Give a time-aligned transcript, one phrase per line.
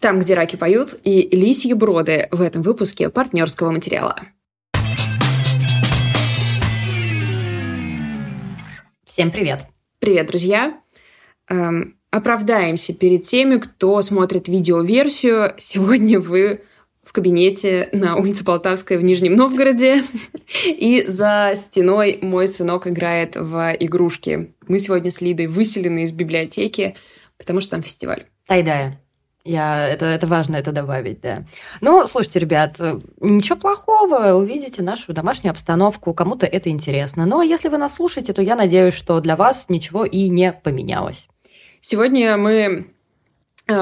[0.00, 4.16] Там, где раки поют, и лисьи броды в этом выпуске партнерского материала.
[9.04, 9.66] Всем привет!
[9.98, 10.80] Привет, друзья!
[11.50, 15.54] Эм, оправдаемся перед теми, кто смотрит видеоверсию.
[15.58, 16.62] Сегодня вы
[17.02, 20.02] в кабинете на улице Полтавская в Нижнем Новгороде.
[20.64, 24.54] И за стеной мой сынок играет в игрушки.
[24.66, 26.94] Мы сегодня с Лидой выселены из библиотеки,
[27.36, 28.24] потому что там фестиваль.
[28.46, 28.99] Тайдая.
[29.44, 31.44] Я, это, это важно это добавить, да.
[31.80, 32.78] Ну, слушайте, ребят,
[33.20, 37.24] ничего плохого, увидите нашу домашнюю обстановку, кому-то это интересно.
[37.24, 41.26] Но если вы нас слушаете, то я надеюсь, что для вас ничего и не поменялось.
[41.80, 42.99] Сегодня мы а,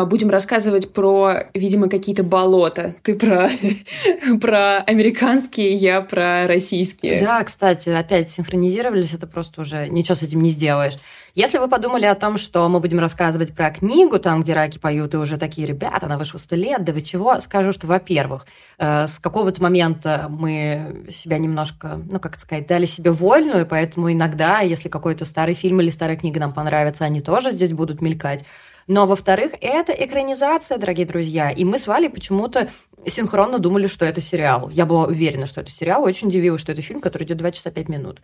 [0.06, 2.96] будем рассказывать про, видимо, какие-то болота.
[3.02, 3.48] Ты про,
[4.40, 7.20] про американские, я про российские.
[7.20, 10.94] Да, кстати, опять синхронизировались, это просто уже ничего с этим не сделаешь.
[11.34, 15.14] Если вы подумали о том, что мы будем рассказывать про книгу, там, где раки поют,
[15.14, 17.40] и уже такие, ребята, она вышла сто лет, да вы чего?
[17.40, 18.44] Скажу, что, во-первых,
[18.78, 24.60] э, с какого-то момента мы себя немножко, ну, как сказать, дали себе вольную, поэтому иногда,
[24.60, 28.44] если какой-то старый фильм или старая книга нам понравится, они тоже здесь будут мелькать.
[28.88, 31.50] Но, во-вторых, это экранизация, дорогие друзья.
[31.50, 32.70] И мы с Валей почему-то
[33.06, 34.70] синхронно думали, что это сериал.
[34.70, 36.02] Я была уверена, что это сериал.
[36.02, 38.22] Очень удивилась, что это фильм, который идет 2 часа 5 минут.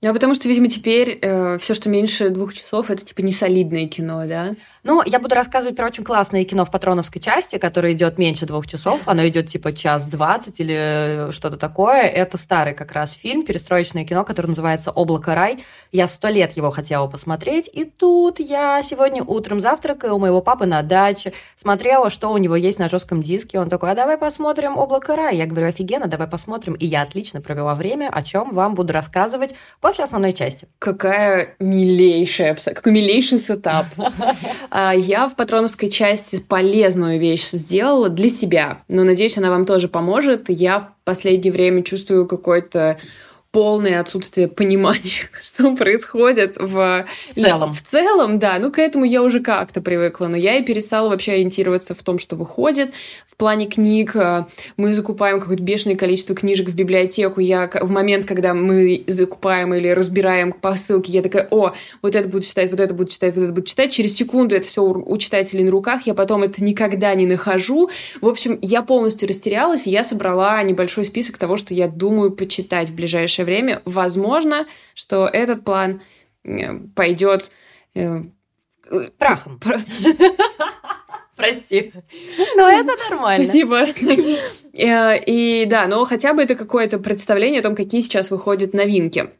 [0.00, 3.88] А потому что, видимо, теперь э, все, что меньше двух часов, это типа не солидное
[3.88, 4.54] кино, да?
[4.84, 8.68] Ну, я буду рассказывать про очень классное кино в патроновской части, которое идет меньше двух
[8.68, 9.00] часов.
[9.06, 12.02] Оно идет типа час двадцать или что-то такое.
[12.02, 15.64] Это старый как раз фильм, перестроечное кино, которое называется «Облако рай».
[15.90, 20.66] Я сто лет его хотела посмотреть, и тут я сегодня утром завтракая у моего папы
[20.66, 23.58] на даче, смотрела, что у него есть на жестком диске.
[23.58, 25.36] Он такой, а давай посмотрим «Облако рай».
[25.36, 26.74] Я говорю, офигенно, давай посмотрим.
[26.74, 29.54] И я отлично провела время, о чем вам буду рассказывать
[29.88, 30.68] после основной части.
[30.78, 33.86] Какая милейшая, какой милейший сетап.
[34.70, 39.88] А, я в патроновской части полезную вещь сделала для себя, но надеюсь, она вам тоже
[39.88, 40.50] поможет.
[40.50, 42.98] Я в последнее время чувствую какой-то
[43.50, 47.72] полное отсутствие понимания, что происходит в, в целом.
[47.72, 48.58] В целом, да.
[48.58, 52.18] Ну, к этому я уже как-то привыкла, но я и перестала вообще ориентироваться в том,
[52.18, 52.92] что выходит.
[53.26, 54.46] В плане книг э,
[54.76, 57.40] мы закупаем какое-то бешеное количество книжек в библиотеку.
[57.40, 61.72] Я в момент, когда мы закупаем или разбираем по ссылке, я такая, о,
[62.02, 63.92] вот это буду читать, вот это буду читать, вот это буду читать.
[63.92, 67.88] Через секунду это все у читателей на руках, я потом это никогда не нахожу.
[68.20, 72.90] В общем, я полностью растерялась, и я собрала небольшой список того, что я думаю почитать
[72.90, 73.82] в ближайшее ближайшее время.
[73.84, 76.02] Возможно, что этот план
[76.44, 77.50] э, пойдет
[77.94, 78.22] э,
[79.18, 79.60] прахом.
[81.36, 81.92] Прости.
[82.56, 83.44] Но это нормально.
[83.44, 83.86] Спасибо.
[84.72, 89.30] Э, и да, но хотя бы это какое-то представление о том, какие сейчас выходят новинки.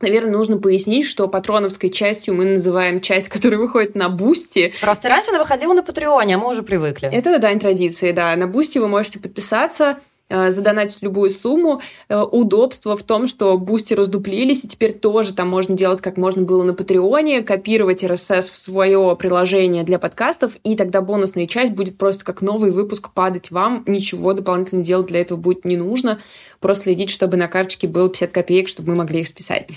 [0.00, 4.72] Наверное, нужно пояснить, что патроновской частью мы называем часть, которая выходит на Boosty.
[4.80, 7.08] Просто раньше она выходила на Патреоне, а мы уже привыкли.
[7.08, 8.34] Это дань традиции, да.
[8.36, 9.98] На Boosty вы можете подписаться,
[10.28, 11.80] задонатить любую сумму.
[12.08, 16.42] Э, удобство в том, что Boosty раздуплились, и теперь тоже там можно делать, как можно
[16.42, 21.98] было на Патреоне, копировать RSS в свое приложение для подкастов, и тогда бонусная часть будет
[21.98, 23.84] просто как новый выпуск падать вам.
[23.86, 26.20] Ничего дополнительно делать для этого будет не нужно.
[26.60, 29.68] Просто следить, чтобы на карточке было 50 копеек, чтобы мы могли их списать.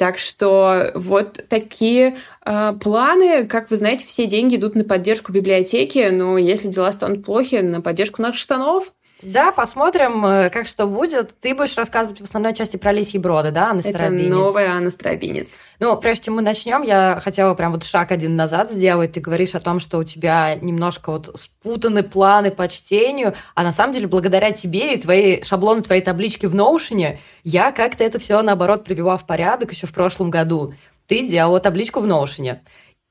[0.00, 2.16] Так что вот такие
[2.46, 3.46] э, планы.
[3.46, 7.82] Как вы знаете, все деньги идут на поддержку библиотеки, но если дела станут плохи, на
[7.82, 8.94] поддержку наших штанов.
[9.22, 11.38] Да, посмотрим, э, как что будет.
[11.40, 15.50] Ты будешь рассказывать в основной части про лисьи броды, да, Анна Это новая Анна Старобинец.
[15.78, 19.12] Ну, прежде чем мы начнем, я хотела прям вот шаг один назад сделать.
[19.12, 23.72] Ты говоришь о том, что у тебя немножко вот спутаны планы по чтению, а на
[23.72, 28.40] самом деле благодаря тебе и твоей шаблону твоей таблички в Notion я как-то это все
[28.42, 30.74] наоборот привела в порядок еще в прошлом году.
[31.06, 32.58] Ты делала табличку в Notion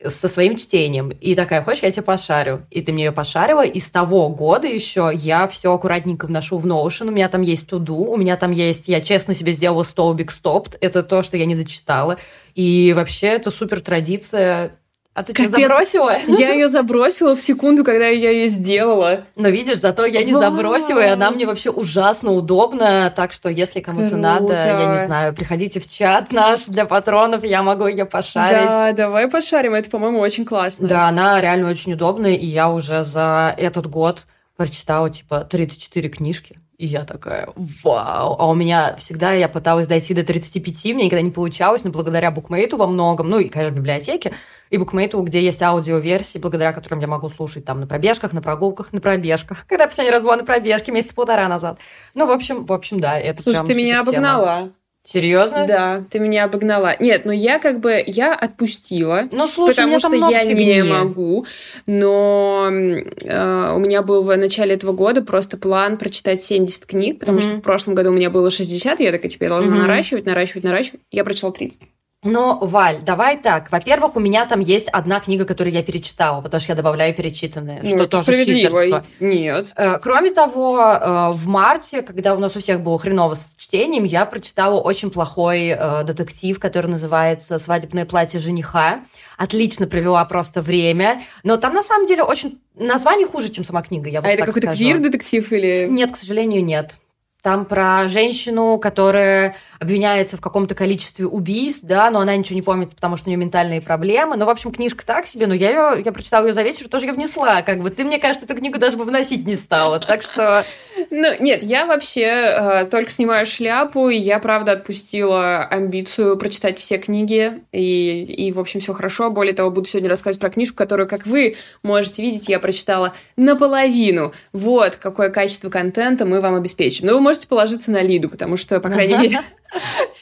[0.05, 1.09] со своим чтением.
[1.09, 2.61] И такая, хочешь, я тебе пошарю?
[2.71, 6.65] И ты мне ее пошарила, и с того года еще я все аккуратненько вношу в
[6.65, 7.09] Notion.
[7.09, 10.69] У меня там есть туду, у меня там есть, я честно себе сделала столбик стоп,
[10.79, 12.17] это то, что я не дочитала.
[12.55, 14.78] И вообще это супер традиция
[15.19, 15.51] а ты Капец.
[15.51, 16.17] забросила?
[16.27, 19.25] Я ее забросила в секунду, когда я ее сделала.
[19.35, 20.41] Но видишь, зато я не Вау.
[20.41, 23.11] забросила, и она мне вообще ужасно удобна.
[23.13, 27.63] Так что, если кому-то надо, я не знаю, приходите в чат наш для патронов, я
[27.63, 28.69] могу ее пошарить.
[28.69, 29.73] Да, давай пошарим.
[29.73, 30.87] Это, по-моему, очень классно.
[30.87, 34.25] Да, она реально очень удобная, и я уже за этот год
[34.55, 36.59] прочитала, типа, 34 книжки.
[36.79, 37.49] И я такая,
[37.83, 38.37] вау.
[38.39, 42.31] А у меня всегда я пыталась дойти до 35, мне никогда не получалось, но благодаря
[42.31, 44.31] букмейту во многом, ну и, конечно, библиотеке,
[44.69, 48.93] и букмейту, где есть аудиоверсии, благодаря которым я могу слушать там на пробежках, на прогулках,
[48.93, 49.65] на пробежках.
[49.67, 51.79] Когда я последний раз была на пробежке, месяца полтора назад.
[52.13, 54.71] Ну, в общем, в общем, да, это Слушай, ты меня обогнала.
[55.05, 55.65] Серьезно?
[55.65, 56.95] Да, ты меня обогнала.
[56.99, 60.65] Нет, ну я как бы, я отпустила, ну, слушай, потому что я фигни.
[60.65, 61.45] не могу.
[61.87, 67.39] Но э, у меня был в начале этого года просто план прочитать 70 книг, потому
[67.39, 67.41] mm-hmm.
[67.41, 69.79] что в прошлом году у меня было 60, и я такая, я должна mm-hmm.
[69.79, 71.01] наращивать, наращивать, наращивать.
[71.11, 71.81] Я прочитала 30.
[72.21, 73.71] Но, Валь, давай так.
[73.71, 77.79] Во-первых, у меня там есть одна книга, которую я перечитала, потому что я добавляю перечитанные,
[77.81, 79.05] ну, что тоже читерство.
[79.21, 79.71] Нет.
[79.77, 84.03] Э, кроме того, э, в марте, когда у нас у всех было хреново с чтением,
[84.03, 88.99] я прочитала очень плохой э, детектив, который называется «Свадебное платье жениха».
[89.37, 91.21] Отлично провела просто время.
[91.43, 92.59] Но там, на самом деле, очень...
[92.75, 95.87] Название хуже, чем сама книга, я вот А это какой-то квир-детектив или...
[95.89, 96.97] Нет, к сожалению, нет.
[97.41, 102.93] Там про женщину, которая обвиняется в каком-то количестве убийств, да, но она ничего не помнит,
[102.93, 104.35] потому что у нее ментальные проблемы.
[104.35, 107.05] Ну, в общем, книжка так себе, но я ее, я прочитала ее за вечер, тоже
[107.05, 107.89] ее внесла, как бы.
[107.89, 110.65] Ты, мне кажется, эту книгу даже бы вносить не стала, так что...
[111.11, 116.97] Ну, нет, я вообще э, только снимаю шляпу, и я, правда, отпустила амбицию прочитать все
[116.97, 119.31] книги, и, и, в общем, все хорошо.
[119.31, 124.33] Более того, буду сегодня рассказывать про книжку, которую, как вы можете видеть, я прочитала наполовину.
[124.51, 127.07] Вот какое качество контента мы вам обеспечим.
[127.07, 129.39] Но вы можете положиться на Лиду, потому что, по крайней мере,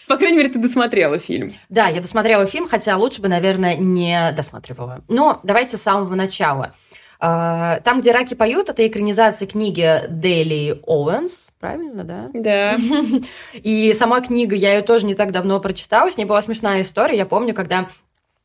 [0.08, 1.54] по крайней мере, ты досмотрела фильм.
[1.70, 5.04] Да, я досмотрела фильм, хотя лучше бы, наверное, не досматривала.
[5.08, 6.74] Но давайте с самого начала.
[7.20, 12.30] А, там, где раки поют, это экранизация книги Дели Оуэнс, правильно, да?
[12.34, 12.78] Да.
[13.54, 17.18] И сама книга, я ее тоже не так давно прочитала, с ней была смешная история.
[17.18, 17.88] Я помню, когда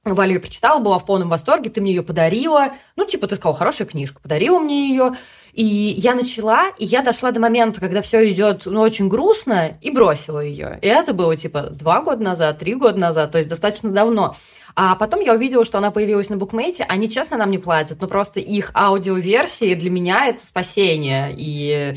[0.05, 2.73] Валя ее прочитала, была в полном восторге, ты мне ее подарила.
[2.97, 5.13] Ну, типа, ты сказала, хорошая книжка, подарила мне ее.
[5.53, 9.91] И я начала, и я дошла до момента, когда все идет ну, очень грустно, и
[9.91, 10.79] бросила ее.
[10.81, 14.35] И это было типа два года назад, три года назад, то есть достаточно давно.
[14.75, 16.85] А потом я увидела, что она появилась на букмейте.
[16.85, 21.35] Они, честно, нам не платят, но просто их аудиоверсии для меня это спасение.
[21.37, 21.95] И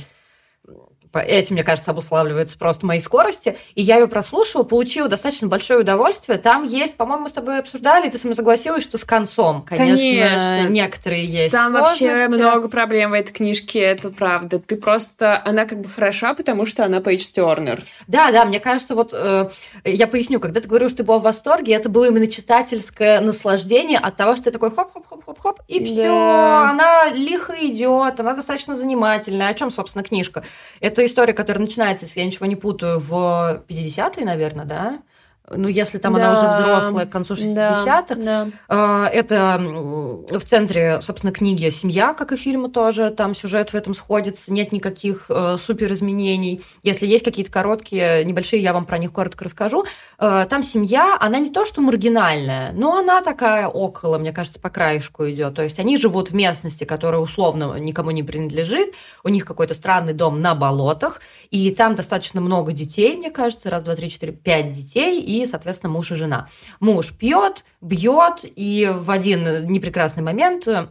[1.19, 3.57] этим, мне кажется, обуславливается просто моей скорости.
[3.75, 6.37] И я ее прослушала, получила достаточно большое удовольствие.
[6.37, 9.63] Там есть, по-моему, мы с тобой обсуждали, и ты со мной согласилась, что с концом,
[9.63, 10.69] конечно, конечно.
[10.69, 14.59] некоторые есть Там вообще много проблем в этой книжке, это правда.
[14.59, 15.41] Ты просто...
[15.45, 17.83] Она как бы хороша, потому что она Пейдж Тернер.
[18.07, 19.49] Да, да, мне кажется, вот э,
[19.83, 23.99] я поясню, когда ты говорил, что ты была в восторге, это было именно читательское наслаждение
[23.99, 29.49] от того, что ты такой хоп-хоп-хоп-хоп-хоп, и все, она лихо идет, она достаточно занимательная.
[29.49, 30.43] О чем, собственно, книжка?
[30.79, 35.01] Это история, которая начинается, если я ничего не путаю, в 50-е, наверное, да?
[35.49, 38.15] Ну, если там да, она уже взрослая, к концу 60-х.
[38.15, 39.09] Да, да.
[39.09, 39.61] Это
[40.29, 44.71] в центре, собственно, книги «Семья», как и фильма тоже, там сюжет в этом сходится, нет
[44.71, 46.61] никаких э, супер изменений.
[46.83, 49.85] Если есть какие-то короткие, небольшие, я вам про них коротко расскажу.
[50.17, 54.69] Э, там семья, она не то что маргинальная, но она такая около, мне кажется, по
[54.69, 55.55] краешку идет.
[55.55, 58.93] То есть они живут в местности, которая условно никому не принадлежит,
[59.23, 61.21] у них какой-то странный дом на болотах,
[61.51, 65.91] и там достаточно много детей, мне кажется, раз, два, три, четыре, пять детей, и, соответственно,
[65.91, 66.47] муж и жена.
[66.79, 70.87] Муж пьет, бьет, и в один непрекрасный момент э,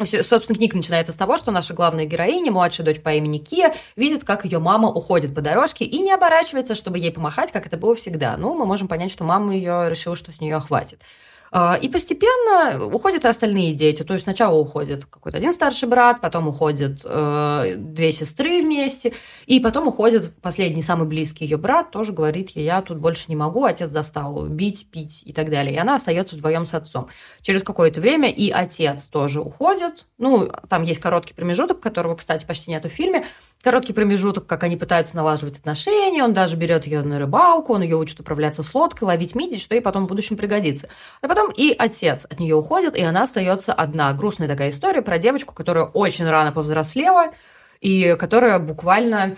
[0.00, 4.24] Собственно, книга начинается с того, что наша главная героиня, младшая дочь по имени Кия, видит,
[4.24, 7.96] как ее мама уходит по дорожке и не оборачивается, чтобы ей помахать, как это было
[7.96, 8.36] всегда.
[8.36, 11.02] Ну, мы можем понять, что мама ее решила, что с нее хватит.
[11.50, 14.02] А, и постепенно уходят и остальные дети.
[14.02, 19.14] То есть сначала уходит какой-то один старший брат, потом уходят э, две сестры вместе,
[19.46, 23.36] и потом уходит последний, самый близкий ее брат, тоже говорит ей, я тут больше не
[23.36, 25.74] могу, отец достал бить, пить и так далее.
[25.74, 27.08] И она остается вдвоем с отцом.
[27.42, 30.06] Через какое-то время и отец тоже уходит.
[30.18, 33.24] Ну, там есть короткий промежуток, которого, кстати, почти нету в фильме,
[33.62, 37.96] короткий промежуток, как они пытаются налаживать отношения, он даже берет ее на рыбалку, он ее
[37.96, 40.88] учит управляться с лодкой, ловить мидий, что ей потом в будущем пригодится.
[41.20, 44.12] А потом и отец от нее уходит, и она остается одна.
[44.12, 47.32] Грустная такая история про девочку, которая очень рано повзрослела,
[47.80, 49.36] и которая буквально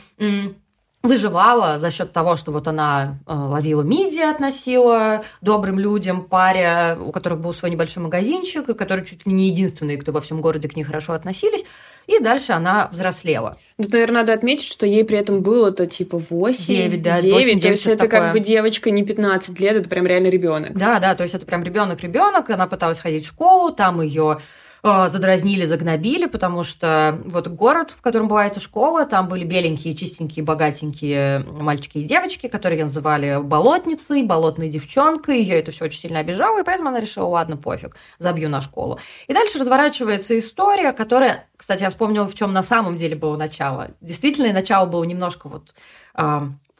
[1.03, 7.11] выживала за счет того, что вот она э, ловила миди, относила добрым людям, паре, у
[7.11, 10.69] которых был свой небольшой магазинчик, и которые чуть ли не единственные, кто во всем городе
[10.69, 11.65] к ней хорошо относились.
[12.07, 13.57] И дальше она взрослела.
[13.77, 17.47] Тут, наверное, надо отметить, что ей при этом было-то типа 8, 9, да, 9, 8,
[17.49, 18.21] 9 то есть это такое.
[18.21, 20.77] как бы девочка не 15 лет, это прям реально ребенок.
[20.77, 24.41] Да, да, то есть это прям ребенок-ребенок, она пыталась ходить в школу, там ее
[24.83, 30.45] задразнили, загнобили, потому что вот город, в котором была эта школа, там были беленькие, чистенькие,
[30.45, 36.21] богатенькие мальчики и девочки, которые ее называли болотницей, болотной девчонкой, ее это все очень сильно
[36.21, 38.99] обижало, и поэтому она решила, ладно, пофиг, забью на школу.
[39.27, 43.91] И дальше разворачивается история, которая, кстати, я вспомнила, в чем на самом деле было начало.
[44.01, 45.75] Действительно, начало было немножко вот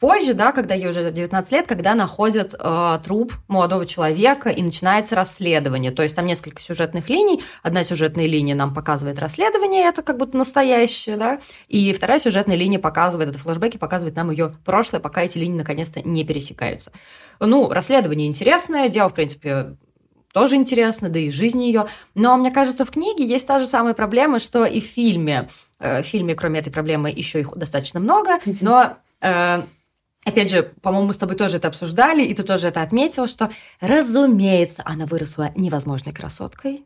[0.01, 5.15] позже, да, когда ей уже 19 лет, когда находят э, труп молодого человека и начинается
[5.15, 5.91] расследование.
[5.91, 7.43] То есть там несколько сюжетных линий.
[7.61, 12.79] Одна сюжетная линия нам показывает расследование, это как будто настоящее, да, и вторая сюжетная линия
[12.79, 16.91] показывает, это флешбеки, показывает нам ее прошлое, пока эти линии наконец-то не пересекаются.
[17.39, 19.77] Ну, расследование интересное, дело, в принципе,
[20.33, 21.85] тоже интересно, да и жизнь ее.
[22.15, 25.47] Но мне кажется, в книге есть та же самая проблема, что и в фильме.
[25.79, 29.61] Э, в фильме, кроме этой проблемы, еще их достаточно много, но э,
[30.23, 33.49] Опять же, по-моему, мы с тобой тоже это обсуждали, и ты тоже это отметил, что,
[33.79, 36.85] разумеется, она выросла невозможной красоткой,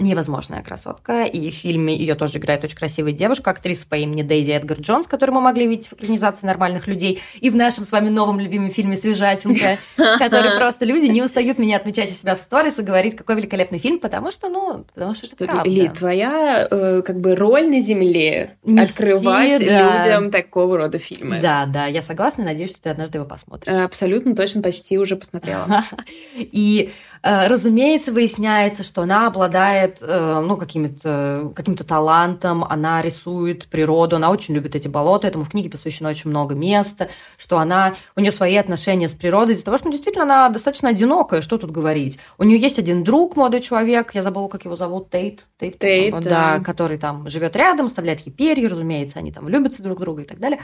[0.00, 4.50] невозможная красотка, и в фильме ее тоже играет очень красивая девушка, актриса по имени Дейзи
[4.50, 8.08] Эдгар Джонс, которую мы могли видеть в экранизации «Нормальных людей», и в нашем с вами
[8.08, 9.78] новом любимом фильме «Свежатинка»,
[10.18, 13.78] который просто люди не устают меня отмечать у себя в сторис и говорить, какой великолепный
[13.78, 15.70] фильм, потому что, ну, потому что, что это правда.
[15.70, 19.98] Ли, твоя э, как бы роль на земле Нести, открывать да.
[19.98, 21.40] людям такого рода фильмы.
[21.40, 23.74] Да, да, я согласна, надеюсь, что ты однажды его посмотришь.
[23.74, 25.84] Абсолютно точно, почти уже посмотрела.
[26.36, 34.30] И разумеется, выясняется, что она обладает э, ну, каким-то каким талантом, она рисует природу, она
[34.30, 38.32] очень любит эти болота, этому в книге посвящено очень много места, что она, у нее
[38.32, 42.18] свои отношения с природой, из-за того, что ну, действительно она достаточно одинокая, что тут говорить.
[42.38, 46.14] У нее есть один друг, молодой человек, я забыла, как его зовут, Тейт, Тейт, Тейт
[46.14, 50.22] да, да, который там живет рядом, оставляет ей перья, разумеется, они там любятся друг друга
[50.22, 50.60] и так далее.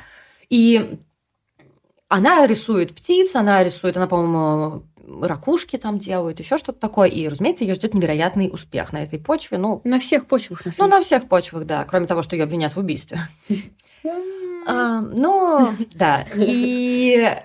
[0.49, 0.99] И
[2.09, 7.09] она рисует птиц, она рисует, она, по-моему, ракушки там делают, еще что-то такое.
[7.09, 9.59] И, разумеется, ее ждет невероятный успех на этой почве.
[9.59, 11.85] Ну, на всех почвах, на самом Ну, на всех почвах, да.
[11.85, 13.21] Кроме того, что ее обвинят в убийстве.
[14.67, 16.25] А, ну, да.
[16.35, 17.37] И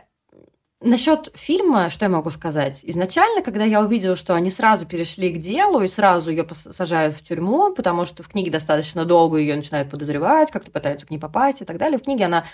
[0.82, 2.80] Насчет фильма, что я могу сказать?
[2.84, 7.22] Изначально, когда я увидела, что они сразу перешли к делу и сразу ее сажают в
[7.22, 11.60] тюрьму, потому что в книге достаточно долго ее начинают подозревать, как-то пытаются к ней попасть
[11.60, 12.00] и так далее.
[12.00, 12.46] В книге она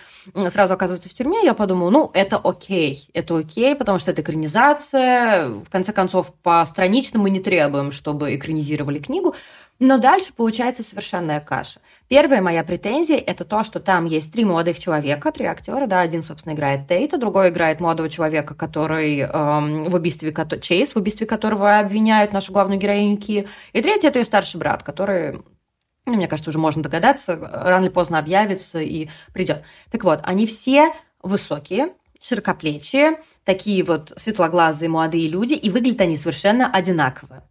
[0.50, 5.50] сразу оказывается в тюрьме, я подумала, ну, это окей, это окей, потому что это экранизация.
[5.50, 9.36] В конце концов, по страничным мы не требуем, чтобы экранизировали книгу.
[9.79, 11.82] Но дальше получается совершенная каша.
[12.08, 16.24] Первая моя претензия– это то, что там есть три молодых человека, три актера, да, один,
[16.24, 21.79] собственно, играет Тейта, другой играет молодого человека, который эм, в убийстве, Чейз, в убийстве которого
[21.79, 25.41] обвиняют нашу главную героиню Ки, и третий– это ее старший брат, который
[26.05, 29.63] ну, мне кажется, уже можно догадаться, рано или поздно объявится и придет.
[29.89, 36.70] Так вот, они все высокие, широкоплечие, такие вот светлоглазые молодые люди, и выглядят они совершенно
[36.72, 37.44] одинаково.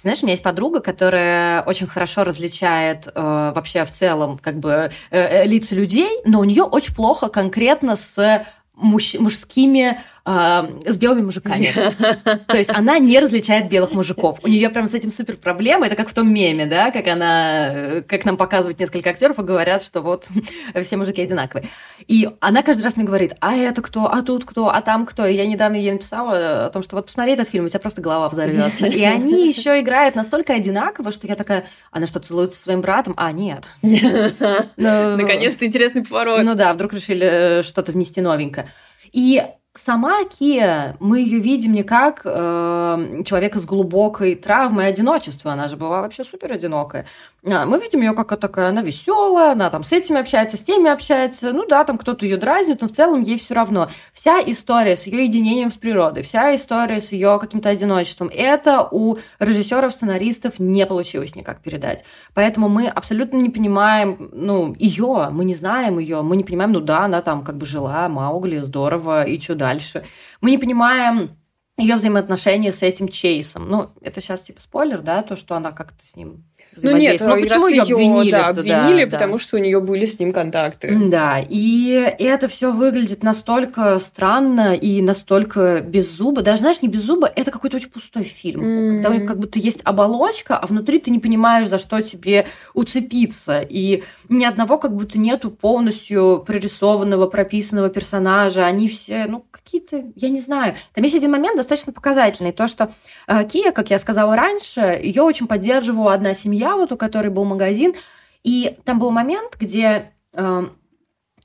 [0.00, 4.90] Знаешь, у меня есть подруга, которая очень хорошо различает э, вообще в целом как бы
[5.10, 11.22] э, э лица людей, но у нее очень плохо конкретно с муж, мужскими с белыми
[11.22, 11.72] мужиками.
[12.48, 14.40] То есть она не различает белых мужиков.
[14.42, 15.86] У нее прям с этим супер проблема.
[15.86, 19.84] Это как в том меме, да, как она, как нам показывают несколько актеров и говорят,
[19.84, 20.26] что вот
[20.82, 21.68] все мужики одинаковые.
[22.08, 25.24] И она каждый раз мне говорит, а это кто, а тут кто, а там кто.
[25.26, 28.02] И я недавно ей написала о том, что вот посмотри этот фильм, у тебя просто
[28.02, 28.88] голова взорвется.
[28.88, 33.14] И они еще играют настолько одинаково, что я такая, она что, целуется со своим братом?
[33.16, 33.68] А, нет.
[33.80, 36.42] Ну, Наконец-то интересный поворот.
[36.42, 38.68] Ну да, вдруг решили что-то внести новенькое.
[39.12, 39.40] И
[39.78, 45.68] сама Кия, мы ее видим не как э, человека с глубокой травмой и одиночеством, она
[45.68, 47.06] же была вообще супер одинокая.
[47.44, 50.90] А, мы видим ее как такая, она веселая, она там с этими общается, с теми
[50.90, 51.52] общается.
[51.52, 53.88] Ну да, там кто-то ее дразнит, но в целом ей все равно.
[54.12, 59.18] Вся история с ее единением с природой, вся история с ее каким-то одиночеством, это у
[59.38, 62.04] режиссеров, сценаристов не получилось никак передать.
[62.34, 66.80] Поэтому мы абсолютно не понимаем, ну, ее, мы не знаем ее, мы не понимаем, ну
[66.80, 70.04] да, она там как бы жила, Маугли, здорово, и что дальше.
[70.40, 71.30] Мы не понимаем
[71.76, 73.68] ее взаимоотношения с этим Чейсом.
[73.68, 76.44] Ну, это сейчас типа спойлер, да, то, что она как-то с ним
[76.82, 78.30] ну нет, ну почему ее обвинили?
[78.30, 79.38] Да, обвинили, да, потому да.
[79.38, 80.96] что у нее были с ним контакты.
[81.06, 86.42] Да, и это все выглядит настолько странно и настолько без зуба.
[86.42, 88.62] Даже, знаешь, не без зуба, это какой-то очень пустой фильм.
[88.62, 89.02] Mm-hmm.
[89.02, 93.60] Когда как будто есть оболочка, а внутри ты не понимаешь, за что тебе уцепиться.
[93.60, 98.66] И ни одного как будто нету полностью прорисованного, прописанного персонажа.
[98.66, 100.74] Они все, ну, какие-то, я не знаю.
[100.94, 102.52] Там есть один момент достаточно показательный.
[102.52, 102.92] То, что
[103.26, 107.28] э, Кия, как я сказала раньше, ее очень поддерживала одна семья, я вот, у которой
[107.28, 107.94] был магазин,
[108.42, 110.66] и там был момент, где э,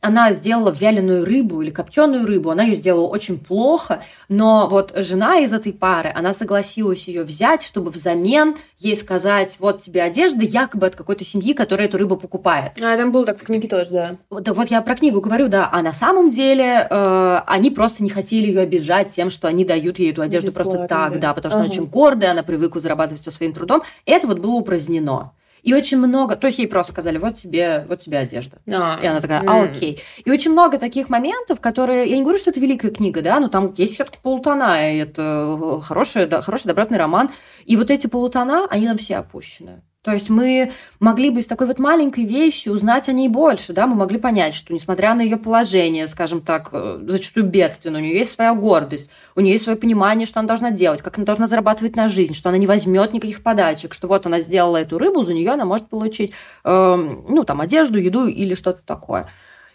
[0.02, 5.40] она сделала вяленую рыбу или копченую рыбу, она ее сделала очень плохо, но вот жена
[5.40, 10.88] из этой пары, она согласилась ее взять, чтобы взамен ей сказать, вот тебе одежда якобы
[10.88, 12.74] от какой-то семьи, которая эту рыбу покупает.
[12.82, 14.18] А там был так в книге тоже, да.
[14.32, 18.10] Вот, вот я про книгу говорю, да, а на самом деле э, они просто не
[18.10, 21.34] хотели ее обижать тем, что они дают ей эту одежду Бесплатно, просто так, да, да
[21.36, 21.66] потому что ага.
[21.66, 23.84] она очень гордая, она привыкла зарабатывать все своим трудом.
[24.06, 25.34] Это вот было упразднено.
[25.64, 28.58] И очень много, то есть ей просто сказали, вот тебе, вот тебе одежда.
[28.68, 30.02] А, И она такая, а, окей.
[30.24, 33.48] И очень много таких моментов, которые, я не говорю, что это великая книга, да, но
[33.48, 37.30] там есть все-таки полутона, и это хороший, да, хороший добротный роман.
[37.66, 39.82] И вот эти полутона, они нам все опущены.
[40.04, 43.86] То есть мы могли бы из такой вот маленькой вещи узнать о ней больше, да,
[43.86, 48.18] мы могли понять, что несмотря на ее положение, скажем так, э, зачастую бедственное, у нее
[48.18, 51.46] есть своя гордость, у нее есть свое понимание, что она должна делать, как она должна
[51.46, 55.24] зарабатывать на жизнь, что она не возьмет никаких подачек, что вот она сделала эту рыбу,
[55.24, 56.32] за нее она может получить,
[56.64, 59.28] эм, ну, там, одежду, еду или что-то такое.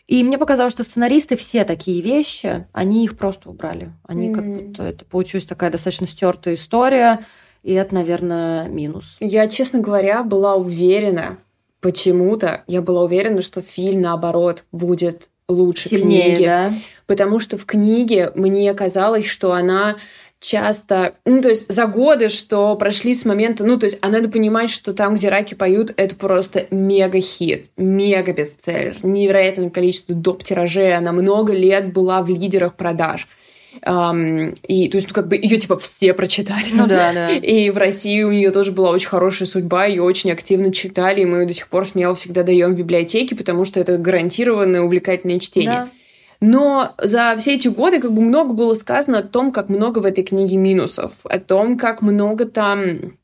[0.09, 3.93] И мне показалось, что сценаристы все такие вещи, они их просто убрали.
[4.09, 4.57] Они как Мгм.
[4.59, 7.25] будто это получилась такая достаточно стертая история,
[7.67, 9.17] и это, наверное, минус.
[9.19, 11.39] Я, честно говоря, была уверена,
[11.81, 16.45] почему-то, я была уверена, что фильм, наоборот, будет лучше Сильнее, книги.
[16.45, 16.73] да?
[17.07, 19.97] Потому что в книге мне казалось, что она
[20.39, 24.29] часто, ну, то есть за годы, что прошли с момента, ну, то есть, а надо
[24.29, 31.53] понимать, что там, где раки поют, это просто мега-хит, мега-бестселлер, невероятное количество доп-тиражей, она много
[31.53, 33.27] лет была в лидерах продаж.
[33.83, 36.67] Ам, и, то есть, ну, как бы ее типа все прочитали.
[36.73, 37.31] Ну да, да.
[37.37, 41.25] И в России у нее тоже была очень хорошая судьба, ее очень активно читали, и
[41.25, 45.39] мы ее до сих пор смело всегда даем в библиотеке, потому что это гарантированное увлекательное
[45.39, 45.71] чтение.
[45.71, 45.89] Да.
[46.41, 50.05] Но за все эти годы как бы много было сказано о том, как много в
[50.05, 53.17] этой книге минусов, о том, как много там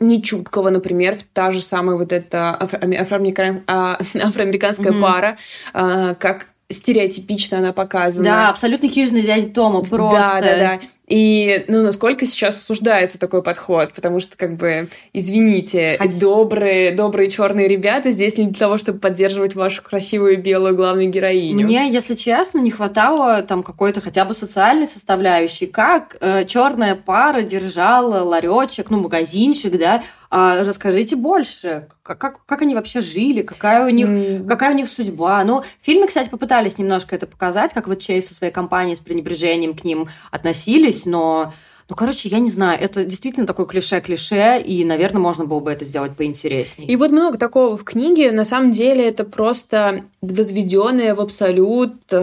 [0.00, 2.64] нечуткого, например, в та же самая вот эта а,
[4.14, 5.00] афроамериканская Мгм.
[5.00, 5.38] пара,
[5.72, 8.24] а, как стереотипично она показана.
[8.28, 10.20] Да, абсолютно хижный дядя Тома, просто.
[10.20, 10.80] Да, да, да.
[11.06, 17.30] И, ну, насколько сейчас осуждается такой подход, потому что, как бы, извините, Хоть- добрые, добрые
[17.30, 21.64] черные ребята здесь не для того, чтобы поддерживать вашу красивую белую главную героиню.
[21.64, 25.66] Мне, если честно, не хватало там какой-то хотя бы социальной составляющей.
[25.66, 26.16] Как
[26.48, 30.02] черная пара держала ларечек, ну, магазинчик, да?
[30.30, 31.88] А расскажите больше.
[32.02, 33.42] Как, как, как они вообще жили?
[33.42, 35.42] Какая у них М, Какая у них судьба?
[35.44, 39.00] Ну, в фильме, кстати, попытались немножко это показать, как вот Чейз со своей компанией с
[39.00, 41.52] пренебрежением к ним относились, но,
[41.88, 45.84] ну, короче, я не знаю, это действительно такое клише-клише, и, наверное, можно было бы это
[45.84, 46.88] сделать поинтереснее.
[46.88, 48.32] И вот много такого в книге.
[48.32, 52.16] На самом деле это просто возведенная в абсолют э,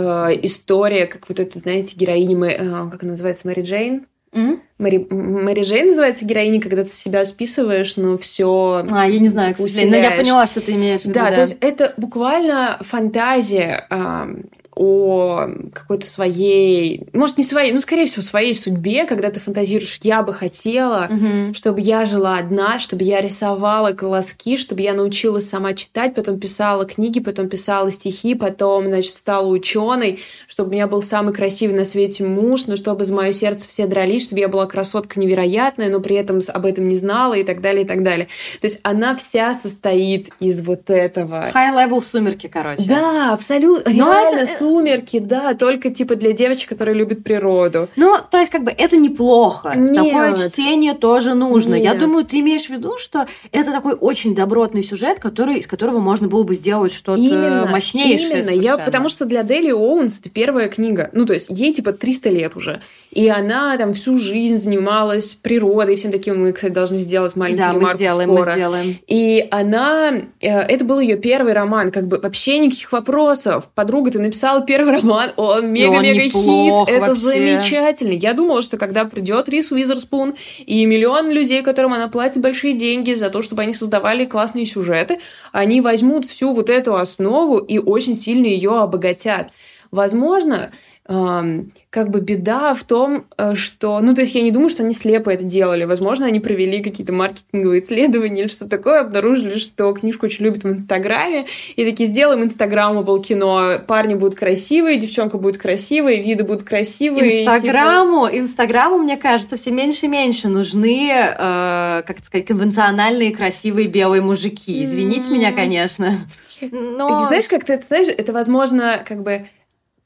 [0.43, 4.05] история, как вот это, знаете, героиня, э, как она называется, Мэри Джейн?
[4.33, 4.61] М?
[4.79, 9.53] Мэри, Мэри Джейн называется героиня, когда ты себя списываешь, но все А, я не знаю,
[9.53, 11.13] к сожалению, но я поняла, что ты имеешь в виду.
[11.13, 14.43] Да, то есть это буквально фантазия ам,
[14.75, 20.21] о какой-то своей, может, не своей, ну, скорее всего, своей судьбе, когда ты фантазируешь, я
[20.23, 21.53] бы хотела, Мгм.
[21.53, 26.85] чтобы я жила одна, чтобы я рисовала колоски, чтобы я научилась сама читать, потом писала
[26.85, 31.83] книги, потом писала стихи, потом, значит, стала ученой, чтобы у меня был самый красивый на
[31.85, 35.99] свете муж, но чтобы за мое сердце все дрались, чтобы я была красотка невероятная, но
[35.99, 38.27] при этом об этом не знала и так далее, и так далее.
[38.61, 41.49] То есть она вся состоит из вот этого.
[41.53, 42.83] High-level сумерки, короче.
[42.85, 43.91] Да, абсолютно.
[43.93, 47.89] Но Реально, это- сумерки, да, только типа для девочек, которые любят природу.
[47.95, 49.73] Ну, то есть, как бы, это неплохо.
[49.75, 50.03] Нет.
[50.13, 51.75] Такое чтение тоже нужно.
[51.75, 51.99] Я Нет.
[51.99, 56.27] думаю, ты имеешь в виду, что это такой очень добротный сюжет, который, из которого можно
[56.27, 57.21] было бы сделать что-то
[57.69, 58.41] мощнейшее.
[58.41, 58.49] Именно.
[58.51, 61.09] Я, потому что для Дели Оуэнс это первая книга.
[61.13, 62.81] Ну, то есть ей типа 300 лет уже.
[63.11, 66.41] И она там всю жизнь занималась природой, всем таким.
[66.41, 68.45] Мы, кстати, должны сделать маленькую Да, мы сделаем, скоро.
[68.51, 68.97] мы сделаем.
[69.07, 70.13] И она...
[70.41, 71.91] э, Это был ее первый роман.
[71.91, 73.69] Как бы вообще никаких вопросов.
[73.75, 76.35] Подруга, ты написала первый роман, он мега-мега хит.
[76.35, 77.21] неплох Это вообще.
[77.21, 78.13] замечательно.
[78.13, 80.35] Я думала, что когда придет Рис Уизерспун
[80.65, 85.19] и миллион людей, которым она платит большие деньги за то, чтобы они создавали классные сюжеты,
[85.51, 89.47] они возьмут всю вот эту основу и очень сильно ее обогатят.
[89.91, 90.71] Возможно,
[91.05, 94.93] как бы беда в том, э, что, ну, то есть я не думаю, что они
[94.93, 95.83] слепо это делали.
[95.83, 100.69] Возможно, они провели какие-то маркетинговые исследования или что такое, обнаружили, что книжку очень любят в
[100.69, 103.79] Инстаграме, и такие сделаем инстаграммабл кино.
[103.85, 107.27] Парни будут красивые, девчонка будет красивая, виды будут красивые.
[107.27, 113.35] и, типа, Инстаграму, Инстаграму, мне кажется, все меньше и меньше нужны, э, как сказать, конвенциональные
[113.35, 114.81] красивые белые мужики.
[114.83, 115.33] Извините М.
[115.33, 116.25] меня, конечно.
[116.61, 117.27] И Но...
[117.27, 119.47] знаешь, как ты это знаешь, это возможно, как бы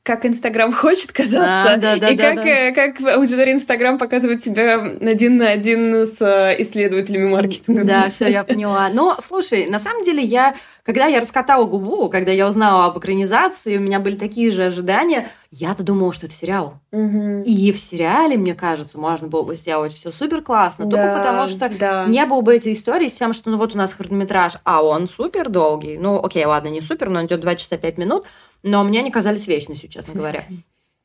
[0.08, 2.48] как Инстаграм хочет казаться, Да, да, да, и да, как, да.
[2.50, 7.84] э, как аудитория Инстаграм показывает себя один на один с э, исследователями маркетинга.
[7.84, 8.88] Да, все, я поняла.
[8.90, 13.76] Но, слушай, на самом деле я, когда я раскатала губу, когда я узнала об экранизации,
[13.78, 16.76] у меня были такие же ожидания, я-то думала, что это сериал.
[16.92, 17.42] Мгм.
[17.42, 21.48] И в сериале, мне кажется, можно было бы сделать все супер классно, только Да, потому
[21.50, 22.06] что да.
[22.06, 25.10] не было бы этой истории с тем, что ну вот у нас хронометраж, а он
[25.10, 25.98] супер долгий.
[25.98, 28.26] Ну, окей, ладно, не супер, но он идет 2 часа 5 минут,
[28.68, 30.46] но мне они казались вечностью, честно говоря.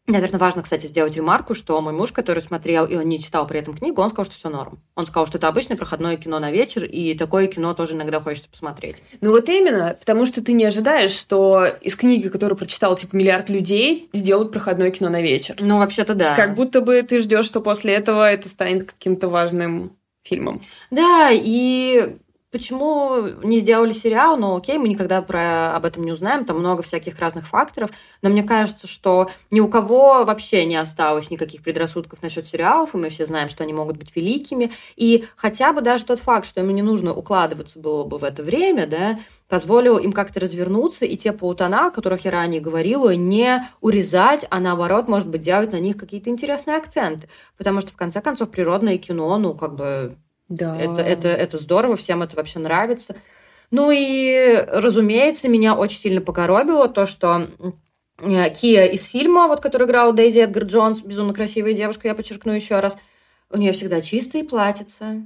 [0.09, 3.61] Наверное, важно, кстати, сделать ремарку, что мой муж, который смотрел, и он не читал при
[3.61, 4.83] этом книгу, он сказал, что все норм.
[4.96, 8.51] Он сказал, что это обычное проходное кино на вечер, и такое кино тоже иногда хочется
[8.51, 9.01] посмотреть.
[9.20, 13.48] Ну вот именно, потому что ты не ожидаешь, что из книги, которую прочитал типа миллиард
[13.48, 15.55] людей, сделают проходное кино на вечер.
[15.61, 16.35] Ну, вообще-то да.
[16.35, 20.62] Как будто бы ты ждешь, что после этого это станет каким-то важным фильмом.
[20.90, 22.16] Да, и
[22.53, 24.37] Почему не сделали сериал?
[24.37, 28.29] Ну, окей, мы никогда про, об этом не узнаем, там много всяких разных факторов, но
[28.29, 33.09] мне кажется, что ни у кого вообще не осталось никаких предрассудков насчет сериалов, и мы
[33.09, 36.73] все знаем, что они могут быть великими, и хотя бы даже тот факт, что ему
[36.73, 41.33] не нужно укладываться было бы в это время, да, позволил им как-то развернуться, и те
[41.33, 45.97] полутона, о которых я ранее говорила, не урезать, а наоборот, может быть, делать на них
[45.97, 47.31] какие-то интересные акценты.
[47.57, 50.76] Потому что, в конце концов, природное кино, ну, как бы да.
[50.78, 53.16] Это, это, это здорово, всем это вообще нравится.
[53.70, 57.48] Ну и, разумеется, меня очень сильно покоробило то, что
[58.18, 62.52] э, Кия из фильма, вот, который играл Дейзи Эдгар Джонс, безумно красивая девушка, я подчеркну
[62.52, 62.98] еще раз,
[63.50, 65.22] у нее всегда чистые платьица.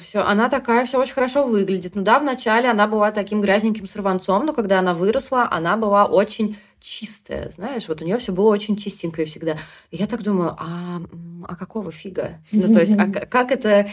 [0.00, 1.94] Все, она такая, все очень хорошо выглядит.
[1.94, 6.56] Ну да, вначале она была таким грязненьким сорванцом, но когда она выросла, она была очень
[6.80, 9.56] чистая, знаешь, вот у нее все было очень чистенькое всегда.
[9.90, 11.00] И я так думаю, а,
[11.46, 12.40] а какого фига?
[12.52, 13.90] Ну, то есть, а как это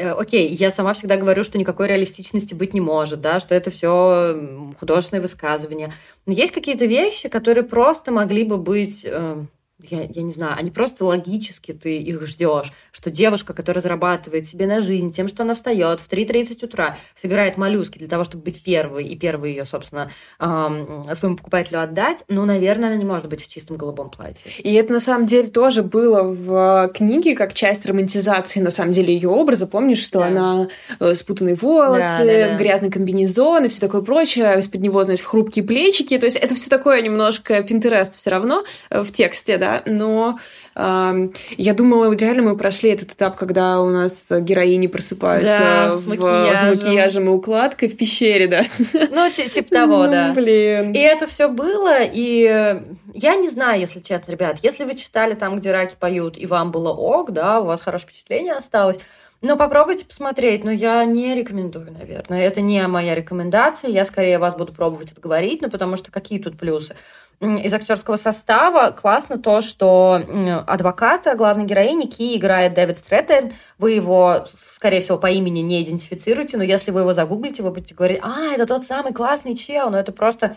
[0.00, 4.72] окей, я сама всегда говорю, что никакой реалистичности быть не может, да, что это все
[4.78, 5.92] художественные высказывания.
[6.26, 9.44] Но есть какие-то вещи, которые просто могли бы быть э,
[9.90, 14.66] я, я не знаю, они просто логически ты их ждешь, что девушка, которая зарабатывает себе
[14.66, 18.62] на жизнь тем, что она встает в 3.30 утра, собирает моллюски для того, чтобы быть
[18.62, 23.42] первой, и первой ее, собственно, эм, своему покупателю отдать, ну, наверное, она не может быть
[23.42, 24.50] в чистом голубом платье.
[24.58, 29.14] И это, на самом деле, тоже было в книге как часть романтизации, на самом деле,
[29.14, 29.66] ее образа.
[29.66, 30.26] Помнишь, что да.
[30.26, 30.68] она
[31.00, 32.56] э, спутанные волосы, да, да, да.
[32.56, 36.18] грязный комбинезон и все такое прочее, из-под него, значит, хрупкие плечики.
[36.18, 40.38] То есть это все такое немножко Пинтерест все равно э, в тексте, да, да, но
[40.74, 46.04] э, я думала, реально мы прошли этот этап, когда у нас героини просыпаются да, с,
[46.04, 46.56] в, макияжем.
[46.56, 48.64] с макияжем и укладкой в пещере, да.
[49.10, 50.32] Ну, типа того, ну, да.
[50.34, 50.92] Блин.
[50.92, 52.80] И это все было, и
[53.14, 56.70] я не знаю, если честно, ребят, если вы читали там, где раки поют, и вам
[56.70, 58.98] было ок, да, у вас хорошее впечатление осталось,
[59.42, 62.40] но попробуйте посмотреть, но я не рекомендую, наверное.
[62.40, 66.58] Это не моя рекомендация, я скорее вас буду пробовать отговорить, ну потому что какие тут
[66.58, 66.96] плюсы?
[67.40, 70.20] Из актерского состава классно то, что
[70.66, 73.52] адвоката главной героини Ки играет Дэвид Стрэттен.
[73.78, 77.94] Вы его, скорее всего, по имени не идентифицируете, но если вы его загуглите, вы будете
[77.94, 80.56] говорить, а, это тот самый классный чел, но это просто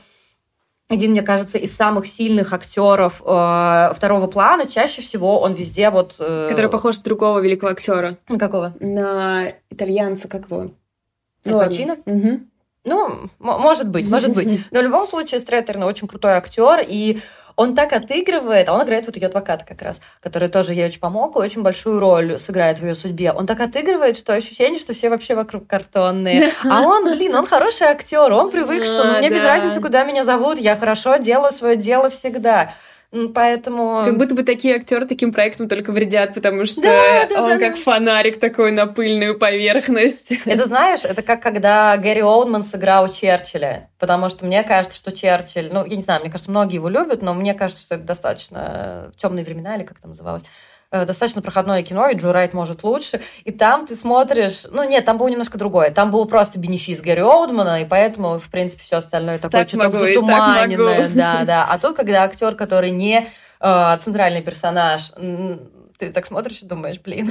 [0.89, 4.65] один, мне кажется, из самых сильных актеров э, второго плана.
[4.65, 6.15] Чаще всего он везде вот...
[6.17, 6.47] Э...
[6.49, 8.17] Который похож на другого великого актера.
[8.27, 8.73] На какого?
[8.79, 10.71] На итальянца, как его?
[11.45, 11.97] Ну, Пачино?
[12.07, 12.39] Угу.
[12.85, 14.61] Ну, может быть, может быть.
[14.71, 17.19] Но в любом случае Стрэтерн очень крутой актер, и
[17.59, 21.01] он так отыгрывает, а он играет вот ее адвоката как раз, который тоже ей очень
[21.01, 23.33] помог и очень большую роль сыграет в ее судьбе.
[23.33, 26.53] Он так отыгрывает, что ощущение, что все вообще вокруг картонные.
[26.63, 30.23] А он, блин, он хороший актер, он привык, что ну, мне без разницы, куда меня
[30.23, 32.73] зовут, я хорошо делаю свое дело всегда.
[33.33, 34.03] Поэтому...
[34.05, 37.57] Как будто бы такие актеры таким проектом только вредят, потому что да, да, он да,
[37.57, 37.81] как да.
[37.81, 40.31] фонарик такой на пыльную поверхность.
[40.45, 43.89] Это знаешь, это как когда Гэри Оудман сыграл Черчилля.
[43.97, 47.23] Потому что мне кажется, что Черчилль, ну, я не знаю, мне кажется, многие его любят,
[47.23, 51.83] но мне кажется, что это достаточно темные времена, или как там называлось, Э, достаточно проходное
[51.83, 53.21] кино, и Джо Райт может лучше.
[53.43, 54.63] И там ты смотришь...
[54.71, 55.91] Ну, нет, там было немножко другое.
[55.91, 59.93] Там был просто бенефис Гэри Олдмана, и поэтому, в принципе, все остальное такое так чуток
[59.93, 61.09] затуманенное.
[61.09, 61.67] Да, да.
[61.69, 65.11] А тут, когда актер, который не э, центральный персонаж,
[65.99, 67.29] ты так смотришь и думаешь, блин,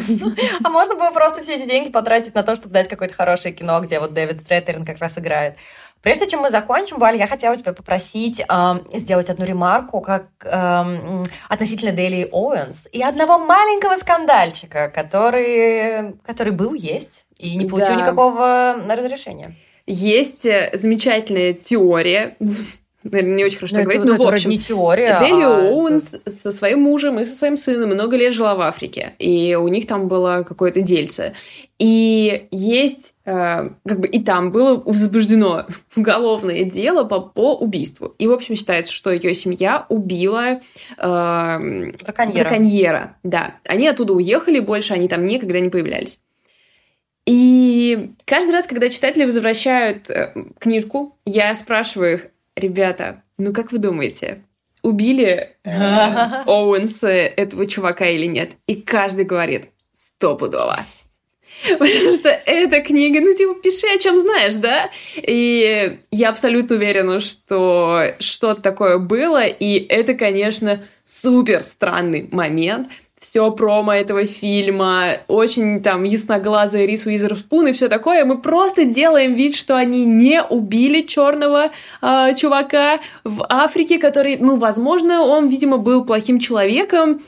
[0.62, 3.80] а можно было просто все эти деньги потратить на то, чтобы дать какое-то хорошее кино,
[3.80, 5.56] где вот Дэвид Стрэтерн как раз играет.
[6.02, 11.24] Прежде чем мы закончим, Валь, я хотела тебя попросить э, сделать одну ремарку как э,
[11.48, 18.02] относительно Делии Оуэнс и одного маленького скандальчика, который, который был, есть, и не получил да.
[18.02, 19.54] никакого разрешения.
[19.86, 22.36] Есть э, замечательная теория,
[23.04, 26.30] наверное, не очень хорошо но так говорить, но, в общем, не теория, Делия Оуэнс это...
[26.30, 29.86] со своим мужем и со своим сыном много лет жила в Африке, и у них
[29.86, 31.34] там было какое-то дельце.
[31.78, 38.14] И есть, э, как бы и там было возбуждено уголовное дело по, по убийству.
[38.18, 40.58] И, в общем, считается, что ее семья убила э,
[40.96, 42.44] браконьера.
[42.44, 43.16] браконьера.
[43.22, 46.20] Да, они оттуда уехали, больше они там никогда не появлялись.
[47.26, 52.26] И каждый раз, когда читатели возвращают э, книжку, я спрашиваю их,
[52.58, 54.44] ребята, ну как вы думаете,
[54.82, 58.52] убили э, Оуэнса этого чувака или нет?
[58.66, 60.80] И каждый говорит, стопудово.
[61.78, 64.90] Потому что эта книга, ну, типа, пиши, о чем знаешь, да?
[65.16, 72.88] И я абсолютно уверена, что что-то такое было, и это, конечно, супер странный момент.
[73.18, 78.24] Все промо этого фильма, очень там ясноглазая Рис Уизерспун и все такое.
[78.24, 84.56] Мы просто делаем вид, что они не убили черного э, чувака в Африке, который, ну,
[84.56, 87.20] возможно, он, видимо, был плохим человеком,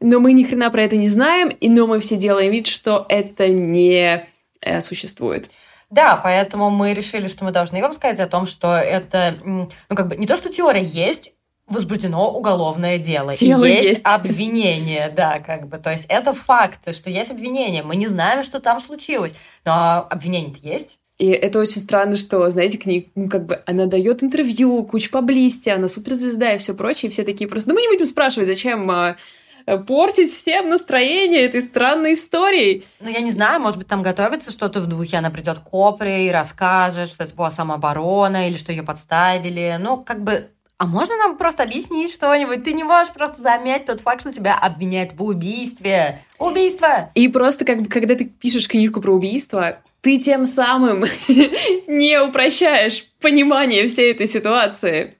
[0.00, 3.06] но мы ни хрена про это не знаем, и но мы все делаем вид, что
[3.08, 4.26] это не
[4.60, 5.50] э, существует.
[5.90, 10.08] Да, поэтому мы решили, что мы должны вам сказать о том, что это, ну, как
[10.08, 11.32] бы, не то, что теория есть,
[11.68, 13.32] возбуждено уголовное дело.
[13.32, 15.78] Тело и есть, есть обвинение, да, как бы.
[15.78, 17.82] То есть это факты, что есть обвинение.
[17.82, 20.98] Мы не знаем, что там случилось, но обвинение-то есть.
[21.18, 25.68] И это очень странно, что, знаете, книг, ну, как бы, она дает интервью, кучу поблизости,
[25.68, 28.88] она суперзвезда и все прочее, и все такие просто, ну, мы не будем спрашивать, зачем
[28.88, 29.16] а,
[29.86, 32.86] портить всем настроение этой странной историей.
[33.00, 36.28] Ну, я не знаю, может быть, там готовится что-то в духе, она придет к Опре
[36.28, 39.76] и расскажет, что это была самооборона или что ее подставили.
[39.80, 42.62] Ну, как бы а можно нам просто объяснить что-нибудь?
[42.62, 46.24] Ты не можешь просто замять тот факт, что тебя обвиняют в убийстве.
[46.38, 47.10] Убийство!
[47.16, 51.04] И просто как бы, когда ты пишешь книжку про убийство, ты тем самым
[51.88, 55.18] не упрощаешь понимание всей этой ситуации.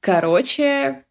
[0.00, 1.04] Короче,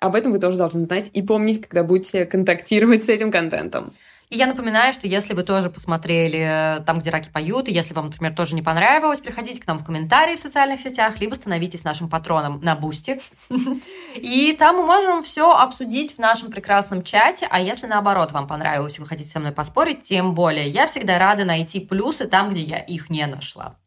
[0.00, 3.92] об этом вы тоже должны знать и помнить, когда будете контактировать с этим контентом.
[4.30, 7.94] И я напоминаю, что если вы тоже посмотрели э, там, где раки поют, и если
[7.94, 11.82] вам, например, тоже не понравилось, приходите к нам в комментарии в социальных сетях, либо становитесь
[11.82, 13.20] нашим патроном на Бусти.
[14.14, 17.48] И там мы можем все обсудить в нашем прекрасном чате.
[17.50, 20.68] А если наоборот вам понравилось, и вы хотите со мной поспорить, тем более.
[20.68, 23.78] Я всегда рада найти плюсы там, где я их не нашла.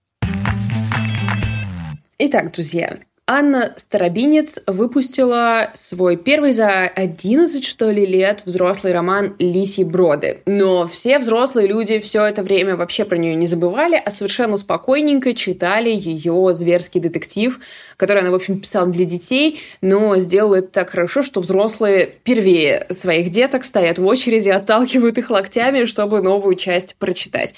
[2.17, 9.85] Итак, друзья, Анна Старобинец выпустила свой первый за 11, что ли, лет взрослый роман «Лисьи
[9.85, 10.41] броды».
[10.45, 15.33] Но все взрослые люди все это время вообще про нее не забывали, а совершенно спокойненько
[15.35, 17.61] читали ее зверский детектив,
[17.95, 22.87] который она, в общем, писала для детей, но сделала это так хорошо, что взрослые первее
[22.89, 27.55] своих деток стоят в очереди, отталкивают их локтями, чтобы новую часть прочитать.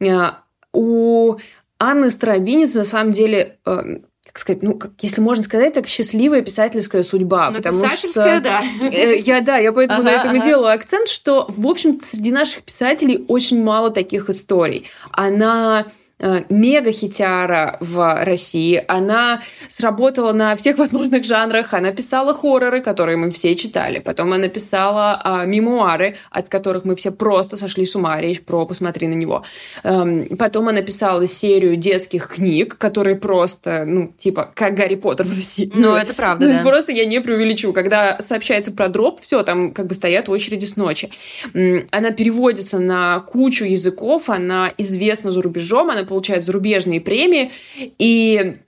[0.00, 1.36] А, у
[1.80, 6.42] Анны Старобинец, на самом деле, эм, как сказать, ну, как, если можно сказать, так счастливая
[6.42, 7.50] писательская судьба.
[7.50, 8.62] Ну, потому что, да.
[8.80, 10.38] Э, я, да, я поэтому ага, на этом ага.
[10.38, 14.86] и делаю акцент, что, в общем среди наших писателей очень мало таких историй.
[15.10, 15.86] Она
[16.22, 18.84] Э, мега-хитяра в России.
[18.88, 21.72] Она сработала на всех возможных жанрах.
[21.72, 24.00] Она писала хорроры, которые мы все читали.
[24.00, 28.20] Потом она писала а, мемуары, от которых мы все просто сошли с ума.
[28.20, 29.44] Речь про «Посмотри на него».
[29.82, 35.32] Эм, потом она писала серию детских книг, которые просто, ну, типа, как Гарри Поттер в
[35.32, 35.72] России.
[35.74, 36.62] Ну, это правда, ну, да.
[36.62, 37.72] Просто я не преувеличу.
[37.72, 41.10] Когда сообщается про дроп, все, там как бы стоят в очереди с ночи.
[41.54, 47.50] Она переводится на кучу языков, она известна за рубежом, она получает зарубежные премии,
[47.98, 48.58] и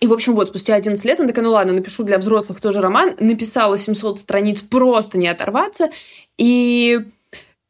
[0.00, 2.80] и, в общем, вот, спустя 11 лет она такая, ну ладно, напишу для взрослых тоже
[2.82, 3.14] роман.
[3.20, 5.88] Написала 700 страниц, просто не оторваться.
[6.36, 7.00] И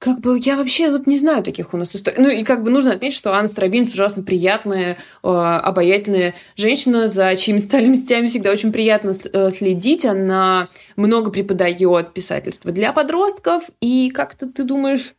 [0.04, 2.20] как бы я вообще вот не знаю таких у нас историй.
[2.20, 7.35] Ну и как бы нужно отметить, что Анна Старобинец ужасно приятная, э, обаятельная женщина, за
[7.37, 10.04] чьими социальными сетями всегда очень приятно э, следить.
[10.04, 13.70] Она много преподает писательство для подростков.
[13.80, 15.14] И как-то ты думаешь,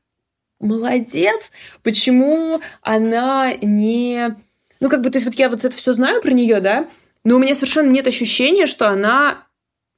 [0.59, 1.51] молодец,
[1.83, 4.35] почему она не...
[4.79, 6.87] Ну, как бы, то есть вот я вот это все знаю про нее, да,
[7.23, 9.45] но у меня совершенно нет ощущения, что она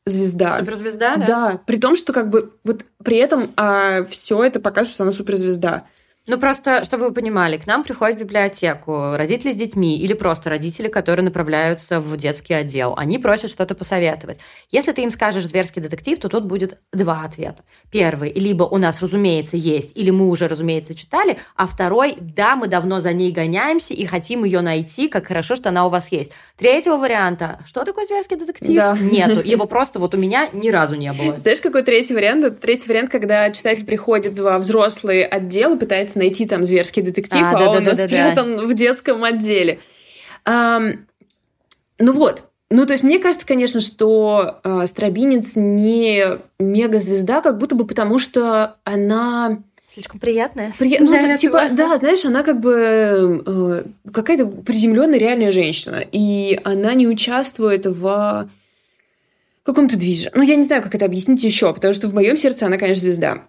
[0.05, 0.59] звезда.
[0.59, 1.25] Суперзвезда, да?
[1.25, 5.11] Да, при том, что как бы вот при этом а, все это показывает, что она
[5.11, 5.87] суперзвезда.
[6.29, 10.49] Ну, просто, чтобы вы понимали, к нам приходят в библиотеку родители с детьми или просто
[10.49, 12.93] родители, которые направляются в детский отдел.
[12.97, 14.37] Они просят что-то посоветовать.
[14.69, 17.63] Если ты им скажешь «зверский детектив», то тут будет два ответа.
[17.91, 22.67] Первый– либо у нас, разумеется, есть, или мы уже, разумеется, читали, а второй– да, мы
[22.67, 26.33] давно за ней гоняемся и хотим ее найти, как хорошо, что она у вас есть.
[26.57, 28.75] Третьего варианта– что такое зверский детектив?
[28.75, 28.97] Да.
[28.99, 29.41] Нету.
[29.47, 31.37] Его просто вот у меня ни разу не было.
[31.37, 32.59] Знаешь, какой третий вариант?
[32.59, 37.51] Третий вариант, когда читатель приходит во взрослый отдел и пытается найти там зверский детектив, а,
[37.51, 38.67] а да, он да, спрятан да, да.
[38.67, 39.79] в детском отделе.
[40.45, 40.99] Um,
[41.99, 47.75] ну вот, ну, то есть мне кажется, конечно, что э, Стробинец не мега-звезда, как будто
[47.75, 49.59] бы потому, что она...
[49.87, 50.73] Слишком приятная.
[50.77, 50.97] При...
[50.99, 56.93] Ну, так, типа, да, знаешь, она как бы э, какая-то приземленная реальная женщина, и она
[56.93, 58.49] не участвует в
[59.63, 60.29] каком-то движе.
[60.35, 63.01] Ну, я не знаю, как это объяснить еще, потому что в моем сердце она, конечно,
[63.01, 63.43] звезда.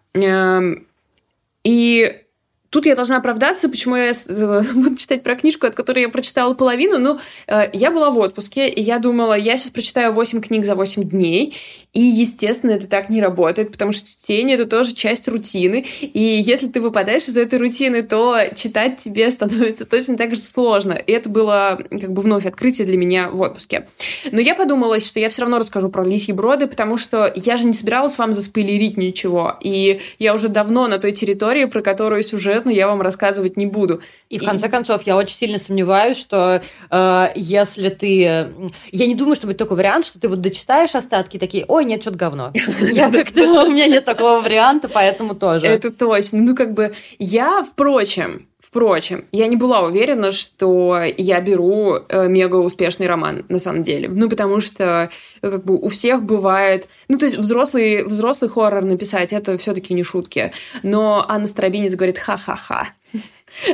[1.65, 2.23] И
[2.71, 4.13] Тут я должна оправдаться, почему я
[4.75, 6.99] буду читать про книжку, от которой я прочитала половину.
[6.99, 10.75] Ну, э, я была в отпуске, и я думала, я сейчас прочитаю 8 книг за
[10.75, 11.57] 8 дней.
[11.95, 15.87] И, естественно, это так не работает, потому что чтение— это тоже часть рутины.
[16.03, 20.93] И если ты выпадаешь из этой рутины, то читать тебе становится точно так же сложно.
[20.93, 23.89] И это было как бы вновь открытие для меня в отпуске.
[24.31, 27.67] Но я подумала, что я все равно расскажу про лисьи броды, потому что я же
[27.67, 29.57] не собиралась вам заспойлерить ничего.
[29.63, 33.67] И я уже давно на той территории, про которую сюжет конкретно я вам рассказывать не
[33.67, 34.01] буду.
[34.29, 38.53] И, и в конце концов, я очень сильно сомневаюсь, что э, если ты...
[38.93, 42.03] Я не думаю, что будет такой вариант, что ты вот дочитаешь остатки такие, ой, нет,
[42.03, 42.53] что-то говно.
[42.81, 43.65] Я как-то...
[43.65, 45.67] У меня нет такого варианта, поэтому тоже.
[45.67, 46.41] Это точно.
[46.41, 52.57] Ну, как бы я, впрочем, Впрочем, я не была уверена, что я беру э, мега
[52.57, 54.11] успешный роман на самом деле.
[54.11, 55.09] Ну, потому что
[55.41, 56.87] э, как бы у всех бывает...
[57.09, 60.53] Ну, то есть взрослый, взрослый хоррор написать, это все таки не шутки.
[60.83, 62.91] Но Анна Старобинец говорит ха-ха-ха.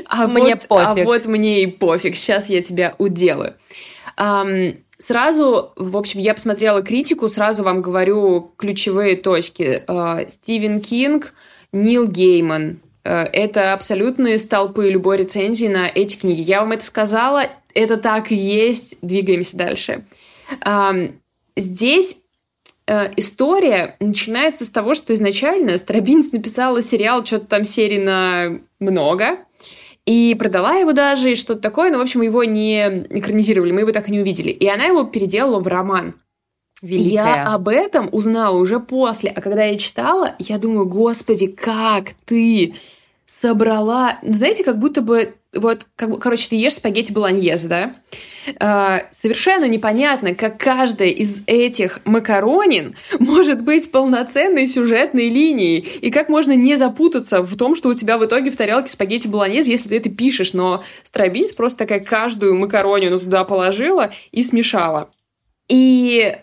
[0.07, 1.03] А мне вот, а пофиг.
[1.03, 2.15] А вот мне и пофиг.
[2.15, 3.55] Сейчас я тебя уделаю.
[4.17, 9.83] Um, Сразу, в общем, я посмотрела критику, сразу вам говорю ключевые точки.
[9.89, 11.35] Uh, Стивен Кинг,
[11.73, 16.41] Нил Гейман, это абсолютные столпы любой рецензии на эти книги.
[16.41, 20.05] Я вам это сказала, это так и есть, двигаемся дальше.
[21.57, 22.19] Здесь
[22.87, 29.39] э, история начинается с того, что изначально Страбинец написала сериал, что-то там серии на много,
[30.05, 33.93] и продала его даже, и что-то такое, но, в общем, его не экранизировали, мы его
[33.93, 34.51] так и не увидели.
[34.51, 36.17] И она его переделала в роман.
[36.83, 37.13] Великая.
[37.13, 42.75] Я об этом узнала уже после, а когда я читала, я думаю, господи, как ты
[43.27, 47.97] собрала, знаете, как будто бы вот, как, короче, ты ешь спагетти болоньезе, да?
[48.61, 56.29] А, совершенно непонятно, как каждая из этих макаронин может быть полноценной сюжетной линией, и как
[56.29, 59.89] можно не запутаться в том, что у тебя в итоге в тарелке спагетти болоньезе, если
[59.89, 65.11] ты это пишешь, но Страбинс просто такая каждую макаронину туда положила и смешала.
[65.69, 66.37] И,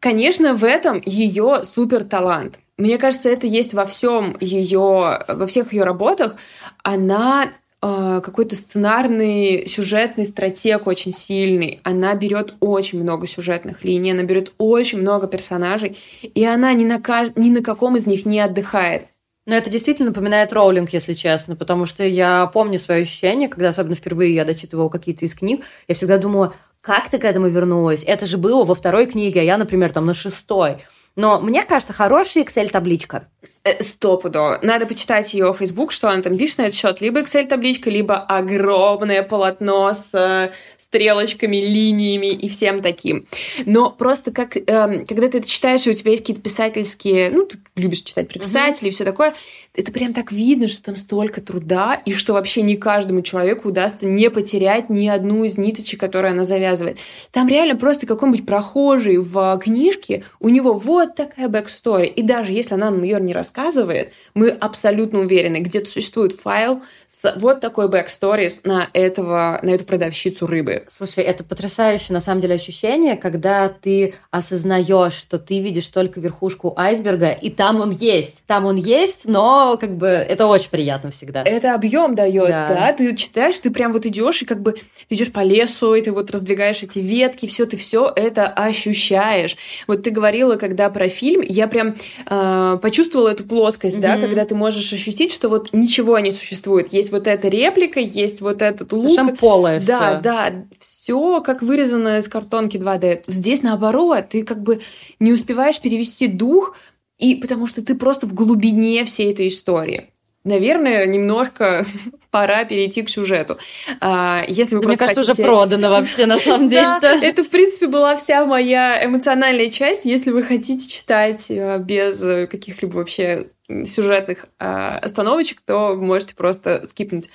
[0.00, 5.72] конечно, в этом ее супер талант– мне кажется, это есть во всем ее, во всех
[5.72, 6.36] ее работах.
[6.84, 11.80] Она э, какой-то сценарный, сюжетный стратег очень сильный.
[11.82, 17.00] Она берет очень много сюжетных линий, она берет очень много персонажей, и она ни на,
[17.00, 17.30] каж...
[17.34, 19.08] ни на каком из них не отдыхает.
[19.44, 23.96] Но это действительно напоминает Роулинг, если честно, потому что я помню свое ощущение, когда особенно
[23.96, 28.02] впервые я дочитывала какие-то из книг, я всегда думала, как ты к этому вернулась?
[28.04, 30.84] Это же было во второй книге, а я, например, там на шестой.
[31.18, 33.26] Но мне кажется, хорошая Excel-табличка.
[33.64, 34.60] Э, стопудово.
[34.62, 37.00] Надо почитать ее в Facebook, что она там пишет на этот счет.
[37.00, 43.26] Либо Excel-табличка, либо огромное полотно с э, стрелочками, линиями и всем таким.
[43.66, 47.30] Но просто как, эм, когда ты это читаешь, и у тебя есть какие-то писательские...
[47.30, 48.92] Ну, ты любишь читать про писателей mm-hmm.
[48.92, 49.34] и все такое,
[49.74, 54.06] это прям так видно, что там столько труда, и что вообще не каждому человеку удастся
[54.06, 56.98] не потерять ни одну из ниточек, которые она завязывает.
[57.32, 62.74] Там реально просто какой-нибудь прохожий в книжке, у него вот такая backstory, и даже если
[62.74, 67.88] она нам ее не рассказывает, рассказывает, мы абсолютно уверены, где-то существует файл с вот такой
[67.88, 70.84] backstories на, этого, на эту продавщицу рыбы.
[70.88, 76.74] Слушай, это потрясающее на самом деле ощущение, когда ты осознаешь, что ты видишь только верхушку
[76.76, 78.44] айсберга, и там он есть.
[78.46, 81.42] Там он есть, но как бы это очень приятно всегда.
[81.42, 82.68] Это объем дает, да.
[82.68, 82.92] да.
[82.92, 84.74] Ты читаешь, ты прям вот идешь, и как бы
[85.08, 89.56] ты идешь по лесу, и ты вот раздвигаешь эти ветки, все, ты все это ощущаешь.
[89.86, 94.00] Вот ты говорила, когда про фильм, я прям э, почувствовала эту плоскость, mm-hmm.
[94.00, 96.92] да, когда ты можешь ощутить, что вот ничего не существует.
[96.92, 99.02] Есть вот эта реплика, есть вот этот лук.
[99.02, 100.20] Совершенно полое Да, всё.
[100.22, 103.24] да, все как вырезано из картонки 2D.
[103.26, 104.80] Здесь наоборот, ты как бы
[105.20, 106.76] не успеваешь перевести дух,
[107.18, 110.10] и потому что ты просто в глубине всей этой истории
[110.48, 111.84] наверное, немножко
[112.30, 113.58] пора перейти к сюжету.
[114.00, 115.42] А, если вы да, мне кажется, хотите...
[115.42, 116.88] уже продано вообще, на самом деле.
[117.00, 120.04] Да, это, в принципе, была вся моя эмоциональная часть.
[120.04, 123.50] Если вы хотите читать э, без каких-либо вообще
[123.84, 127.28] сюжетных а, остановочек, то можете просто скипнуть.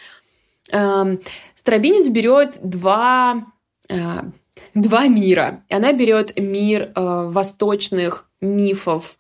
[0.67, 3.45] Старобинец берет два,
[3.89, 4.26] а,
[4.73, 5.63] два мира.
[5.69, 9.17] Она берет мир восточных мифов,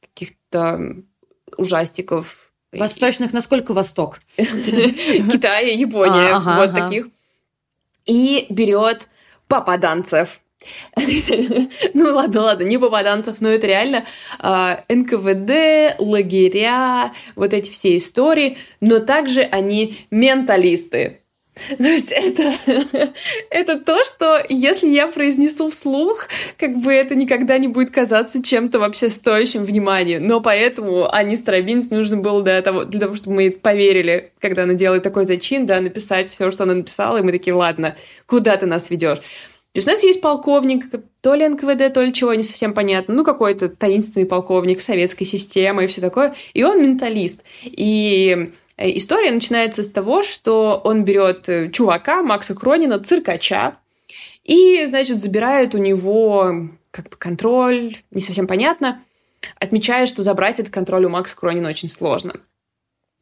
[0.00, 1.04] каких-то
[1.56, 2.45] ужастиков,
[2.78, 4.18] Восточных, насколько восток?
[4.36, 7.08] Китай, Япония, а, вот таких.
[8.04, 9.08] И берет
[9.48, 10.40] попаданцев.
[11.94, 14.04] ну ладно, ладно, не попаданцев, но это реально
[14.42, 21.20] э, НКВД, лагеря, вот эти все истории, но также они менталисты.
[21.78, 22.52] То есть это,
[23.50, 28.78] это то, что если я произнесу вслух, как бы это никогда не будет казаться чем-то
[28.78, 30.18] вообще стоящим внимания.
[30.18, 34.74] Но поэтому Ани Старобинс нужно было для того, для того, чтобы мы поверили, когда она
[34.74, 38.66] делает такой зачин, да, написать все, что она написала, и мы такие, ладно, куда ты
[38.66, 39.18] нас ведешь?
[39.18, 40.86] То есть у нас есть полковник,
[41.20, 43.14] то ли НКВД, то ли чего, не совсем понятно.
[43.14, 46.34] Ну, какой-то таинственный полковник советской системы и все такое.
[46.54, 47.42] И он менталист.
[47.64, 53.78] И история начинается с того, что он берет э, чувака, Макса Кронина, циркача,
[54.44, 59.02] и, значит, забирает у него как бы контроль, не совсем понятно,
[59.60, 62.40] отмечая, что забрать этот контроль у Макса Кронина очень сложно.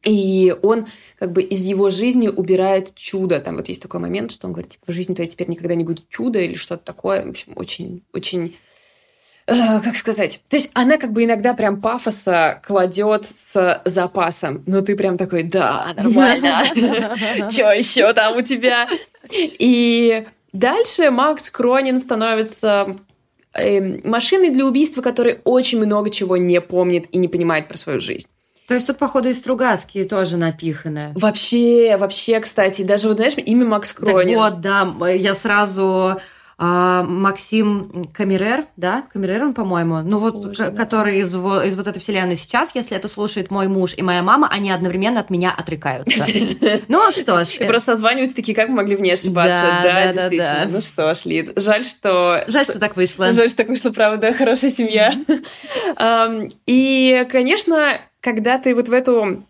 [0.03, 0.87] И он
[1.17, 3.39] как бы из его жизни убирает чудо.
[3.39, 6.07] Там вот есть такой момент, что он говорит, в жизни твоей теперь никогда не будет
[6.09, 7.25] чуда или что-то такое.
[7.25, 8.55] В общем, очень, очень
[9.47, 14.81] Э, как сказать, то есть она как бы иногда прям пафоса кладет с запасом, но
[14.81, 16.63] ты прям такой, да, нормально,
[17.49, 18.87] что еще там у тебя?
[19.31, 22.97] И дальше Макс Кронин становится
[23.53, 27.99] эм, машиной для убийства, который очень много чего не помнит и не понимает про свою
[27.99, 28.27] жизнь.
[28.67, 31.11] То есть тут, походу, и Стругацкие тоже напиханы.
[31.13, 34.39] Вообще, вообще, кстати, даже вот, знаешь, имя Макс Кронин.
[34.39, 36.19] Так вот, да, я сразу
[36.57, 41.99] а, Максим Камерер, да, Камерер он, по-моему, ну вот, Слушай, который из, из вот этой
[41.99, 46.25] вселенной сейчас, если это слушает мой муж и моя мама, они одновременно от меня отрекаются.
[46.87, 47.55] Ну что ж.
[47.59, 49.81] И просто созваниваются такие, как мы могли в ней ошибаться.
[49.83, 50.67] Да, действительно.
[50.69, 52.43] Ну что ж, Лид, жаль, что...
[52.47, 53.33] Жаль, что так вышло.
[53.33, 55.13] Жаль, что так вышло, правда, хорошая семья.
[56.65, 59.45] И, конечно, когда ты вот в эту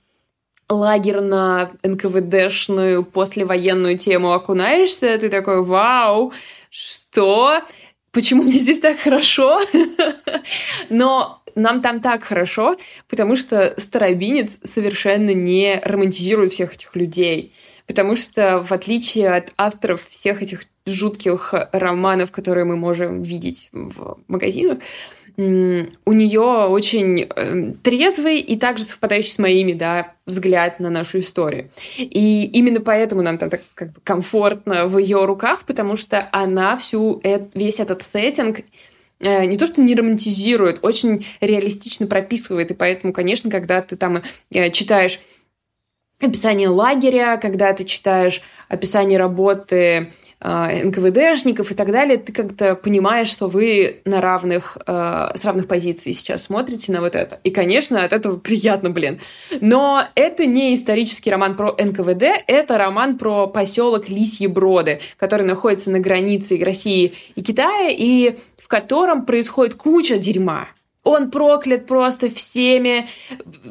[0.70, 6.34] лагерно НКВДшную послевоенную тему окунаешься, ты такой, вау,
[6.70, 7.62] что?
[8.12, 9.62] Почему мне здесь так хорошо?
[10.90, 17.54] Но нам там так хорошо, потому что Старобинец совершенно не романтизирует всех этих людей.
[17.88, 24.18] Потому что, в отличие от авторов всех этих жутких романов, которые мы можем видеть в
[24.28, 24.80] магазинах,
[25.38, 31.70] у нее очень эм, трезвый и также совпадающий с моими, да, взгляд на нашу историю.
[31.98, 36.78] И именно поэтому нам там так как бы комфортно в ее руках, потому что она
[36.78, 37.22] всю
[37.54, 38.62] весь этот сеттинг
[39.20, 42.72] э, не то что не романтизирует, очень реалистично прописывает.
[42.72, 45.20] И поэтому, конечно, когда ты там э, читаешь
[46.20, 53.48] описание лагеря, когда ты читаешь описание работы НКВДшников и так далее, ты как-то понимаешь, что
[53.48, 57.40] вы на равных, э, с равных позиций сейчас смотрите на вот это.
[57.44, 59.20] И, конечно, от этого приятно, блин.
[59.62, 65.90] Но это не исторический роман про НКВД, это роман про поселок Лисьи Броды, который находится
[65.90, 70.68] на границе России и Китая, и в котором происходит куча дерьма
[71.06, 73.08] он проклят просто всеми,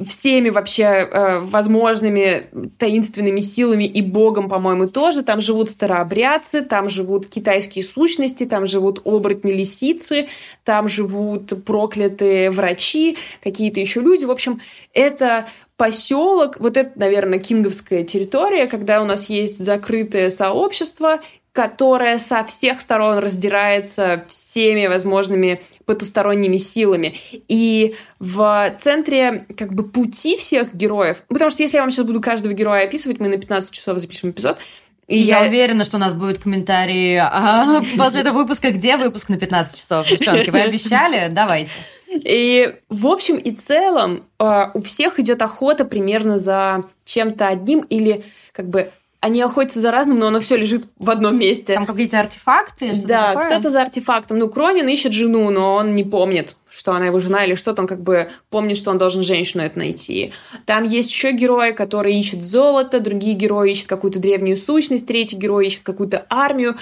[0.06, 2.46] всеми вообще э, возможными
[2.78, 5.24] таинственными силами и богом, по-моему, тоже.
[5.24, 10.28] Там живут старообрядцы, там живут китайские сущности, там живут оборотни-лисицы,
[10.62, 14.24] там живут проклятые врачи, какие-то еще люди.
[14.24, 14.60] В общем,
[14.92, 21.18] это поселок, вот это, наверное, кинговская территория, когда у нас есть закрытое сообщество,
[21.54, 27.14] которая со всех сторон раздирается всеми возможными потусторонними силами.
[27.48, 32.20] И в центре как бы пути всех героев, потому что если я вам сейчас буду
[32.20, 34.58] каждого героя описывать, мы на 15 часов запишем эпизод,
[35.06, 35.42] и я...
[35.42, 39.78] я уверена, что у нас будут комментарии а, после этого выпуска, где выпуск на 15
[39.78, 40.08] часов.
[40.08, 41.28] Девчонки, вы обещали?
[41.30, 41.70] Давайте.
[42.08, 48.24] И в общем и целом а, у всех идет охота примерно за чем-то одним или
[48.52, 48.90] как бы
[49.24, 51.72] они охотятся за разным, но оно все лежит в одном месте.
[51.72, 52.92] Там какие-то артефакты?
[53.06, 54.38] Да, кто-то за артефактом.
[54.38, 57.80] Ну, Кронин ищет жену, но он не помнит, что она его жена или что-то.
[57.80, 60.34] Он как бы помнит, что он должен женщину это найти.
[60.66, 65.68] Там есть еще герои, которые ищут золото, другие герои ищут какую-то древнюю сущность, третий герой
[65.68, 66.76] ищет какую-то армию.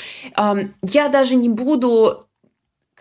[0.82, 2.24] Я даже не буду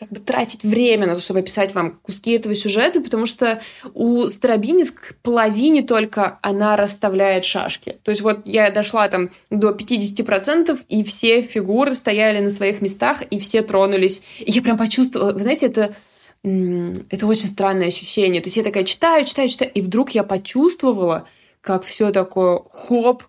[0.02, 3.62] как бы тратить время на то, чтобы описать вам куски этого сюжета, потому что
[3.94, 8.00] у Старобинец к половине только она расставляет шашки.
[8.02, 13.22] То есть вот я дошла там до 50%, и все фигуры стояли на своих местах,
[13.22, 14.24] и все тронулись.
[14.40, 15.96] И я прям почувствовала, вы знаете, это
[16.44, 18.42] это очень странное ощущение.
[18.42, 21.28] То есть я такая читаю, читаю, читаю, и вдруг я почувствовала,
[21.62, 23.26] как все такое хоп,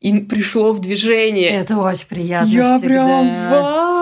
[0.00, 1.50] и пришло в движение.
[1.50, 2.48] Это очень приятно.
[2.48, 2.88] Я всегда.
[2.88, 3.95] прям вау,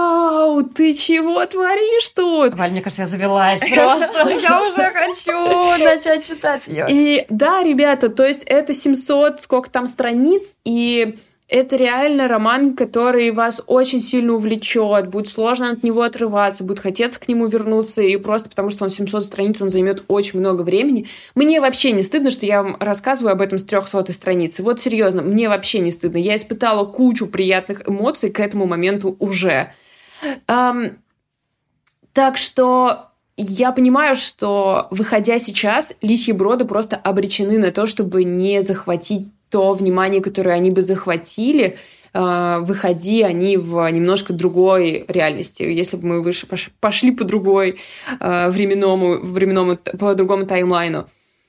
[0.62, 2.54] ты чего творишь тут?
[2.54, 4.30] Валь, мне кажется, я завелась просто.
[4.30, 6.86] Я уже хочу начать читать ее.
[6.88, 13.30] И да, ребята, то есть это 700, сколько там страниц, и это реально роман, который
[13.30, 18.16] вас очень сильно увлечет, будет сложно от него отрываться, будет хотеться к нему вернуться, и
[18.16, 21.06] просто потому, что он 700 страниц, он займет очень много времени.
[21.34, 24.62] Мне вообще не стыдно, что я вам рассказываю об этом с 300 страницы.
[24.62, 26.16] Вот серьезно, мне вообще не стыдно.
[26.16, 29.72] Я испытала кучу приятных эмоций к этому моменту уже.
[30.46, 30.98] Um,
[32.12, 38.62] так что я понимаю, что, выходя сейчас, лисьи броды просто обречены на то, чтобы не
[38.62, 41.76] захватить то внимание, которое они бы захватили,
[42.12, 45.62] а, выходи они в немножко другой реальности.
[45.64, 46.46] Если бы мы выше
[46.80, 47.80] пошли по другой
[48.20, 51.08] а, временному, временному по другому таймлайну.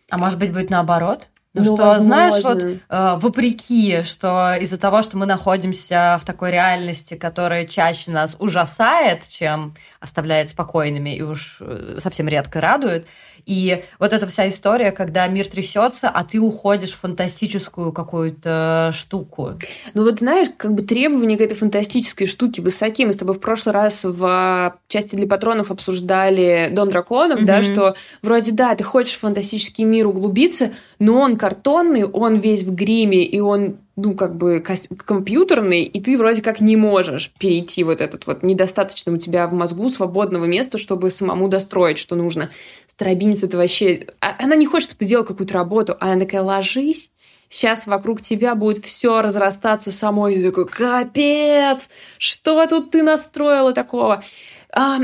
[0.09, 1.27] А может быть, будет наоборот?
[1.55, 2.03] Ну, ну что, возможно.
[2.03, 2.79] знаешь, вот э,
[3.17, 9.73] вопреки, что из-за того, что мы находимся в такой реальности, которая чаще нас ужасает, чем
[10.01, 13.07] оставляет спокойными и уж э, совсем редко радует,
[13.45, 19.53] и вот эта вся история, когда мир трясется, а ты уходишь в фантастическую какую-то штуку.
[19.93, 23.05] Ну вот знаешь, как бы требования к этой фантастической штуке высоки.
[23.05, 27.45] Мы с тобой в прошлый раз в части для патронов обсуждали Дом драконов, mm-hmm.
[27.45, 32.63] да, что вроде да, ты хочешь в фантастический мир углубиться, но он картонный, он весь
[32.63, 37.83] в гриме, и он ну, как бы компьютерный, и ты вроде как не можешь перейти
[37.83, 42.49] вот этот вот недостаточно у тебя в мозгу свободного места, чтобы самому достроить, что нужно.
[42.87, 44.07] Старобинец это вообще...
[44.19, 47.11] А, она не хочет, чтобы ты делал какую-то работу, а она такая, ложись,
[47.49, 50.35] сейчас вокруг тебя будет все разрастаться самой.
[50.35, 54.25] И ты такой, капец, что тут ты настроила такого?
[54.73, 54.99] А,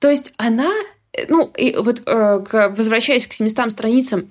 [0.00, 0.70] то есть она,
[1.28, 4.30] ну, и вот э, возвращаясь к 700 страницам,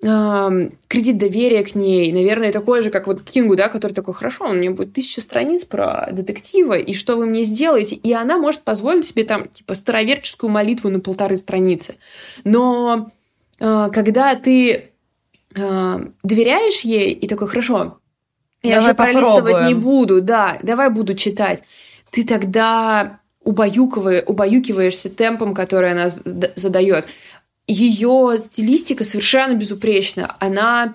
[0.00, 4.52] кредит доверия к ней, наверное, такой же, как вот Кингу, да, который такой, хорошо, у
[4.52, 7.96] меня будет тысяча страниц про детектива, и что вы мне сделаете?
[7.96, 11.96] И она может позволить себе там, типа, староверческую молитву на полторы страницы.
[12.44, 13.10] Но
[13.58, 14.90] э, когда ты
[15.56, 17.98] э, доверяешь ей и такой, хорошо,
[18.62, 21.64] я давай уже пролистывать не буду, да, давай буду читать,
[22.12, 27.06] ты тогда убаюкиваешь, убаюкиваешься темпом, который она задает
[27.68, 30.34] ее стилистика совершенно безупречна.
[30.40, 30.94] Она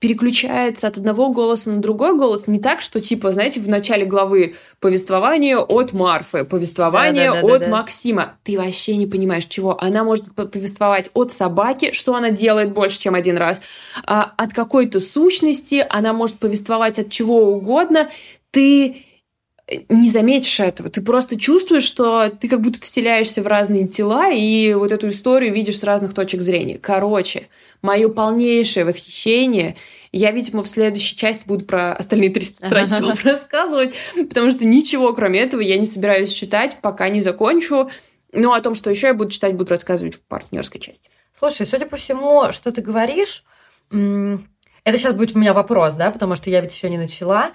[0.00, 4.54] переключается от одного голоса на другой голос не так, что типа, знаете, в начале главы
[4.78, 7.72] повествование от Марфы, повествование да, да, да, от да, да.
[7.72, 8.34] Максима.
[8.42, 9.82] Ты вообще не понимаешь, чего.
[9.82, 13.60] Она может повествовать от собаки, что она делает больше, чем один раз,
[14.04, 18.10] а от какой-то сущности, она может повествовать от чего угодно.
[18.50, 19.06] Ты
[19.88, 20.90] не заметишь этого.
[20.90, 25.54] Ты просто чувствуешь, что ты как будто вселяешься в разные тела и вот эту историю
[25.54, 26.78] видишь с разных точек зрения.
[26.78, 27.48] Короче,
[27.80, 29.76] мое полнейшее восхищение.
[30.12, 35.40] Я, видимо, в следующей части буду про остальные 300 страниц рассказывать, потому что ничего кроме
[35.40, 37.90] этого я не собираюсь читать, пока не закончу.
[38.32, 41.08] Ну, о том, что еще я буду читать, буду рассказывать в партнерской части.
[41.38, 43.44] Слушай, судя по всему, что ты говоришь,
[43.90, 47.52] это сейчас будет у меня вопрос, да, потому что я ведь еще не начала.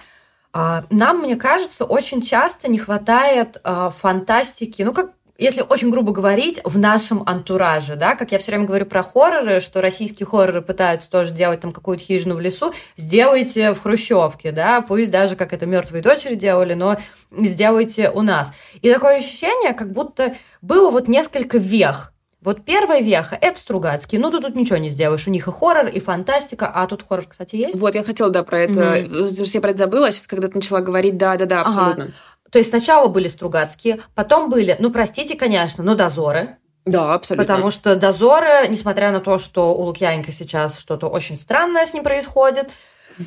[0.52, 6.12] А, нам, мне кажется, очень часто не хватает а, фантастики, ну, как если очень грубо
[6.12, 10.60] говорить, в нашем антураже, да, как я все время говорю про хорроры, что российские хорроры
[10.60, 15.54] пытаются тоже делать там какую-то хижину в лесу, сделайте в Хрущевке, да, пусть даже как
[15.54, 16.98] это мертвые дочери делали, но
[17.30, 18.52] сделайте у нас.
[18.82, 24.18] И такое ощущение, как будто было вот несколько вех вот первая веха– это Стругацкий.
[24.18, 25.26] Ну, ты тут ничего не сделаешь.
[25.26, 26.68] У них и хоррор, и фантастика.
[26.68, 27.78] А тут хоррор, кстати, есть?
[27.78, 28.98] Вот, я хотела, да, про это.
[28.98, 29.50] Mm-hmm.
[29.52, 32.04] Я про это забыла, а сейчас, когда ты начала говорить, да-да-да, абсолютно.
[32.04, 32.12] Ага.
[32.50, 36.56] То есть сначала были Стругацкие, потом были, ну, простите, конечно, но дозоры.
[36.86, 37.44] Да, абсолютно.
[37.44, 42.02] Потому что дозоры, несмотря на то, что у Лукьяненко сейчас что-то очень странное с ним
[42.02, 42.70] происходит,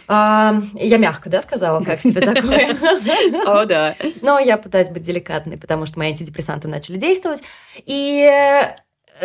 [0.07, 2.75] а, я мягко, да, сказала, как тебе такое?
[3.45, 3.95] О, да.
[4.21, 7.43] Но я пытаюсь быть деликатной, потому что мои антидепрессанты начали действовать.
[7.85, 8.27] И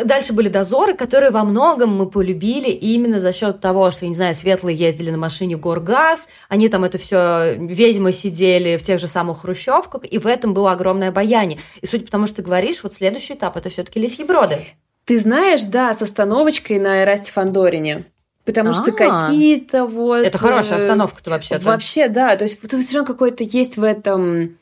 [0.04, 4.14] Дальше были дозоры, которые во многом мы полюбили именно за счет того, что, я не
[4.14, 9.08] знаю, светлые ездили на машине Горгаз, они там это все, ведьмы сидели в тех же
[9.08, 11.58] самых хрущевках, и в этом было огромное обаяние.
[11.80, 14.66] И судя по тому, что ты говоришь, вот следующий этап это все-таки лисьи броды.
[15.04, 18.04] Ты знаешь, да, с остановочкой на Эрасте Фандорине.
[18.44, 18.92] Потому что а.
[18.92, 20.24] какие-то вот...
[20.24, 21.64] Это хорошая остановка-то вообще-то.
[21.64, 22.36] Вообще, да.
[22.36, 24.57] То есть все равно какой-то есть в этом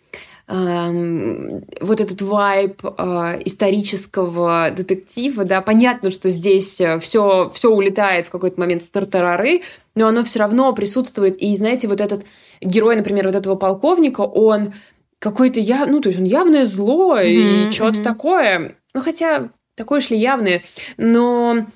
[0.49, 8.61] вот этот вайб э, исторического детектива, да, понятно, что здесь все, все улетает в какой-то
[8.61, 9.62] момент в тартарары,
[9.97, 11.36] но оно все равно присутствует.
[11.38, 12.24] И, знаете, вот этот
[12.61, 14.74] герой, например, вот этого полковника, он
[15.18, 18.05] какой-то я, ну, то есть он явное зло mm-hmm, и что-то mm-hmm.
[18.05, 18.76] такое.
[18.94, 20.62] Ну, хотя такое шли явное,
[20.97, 21.66] но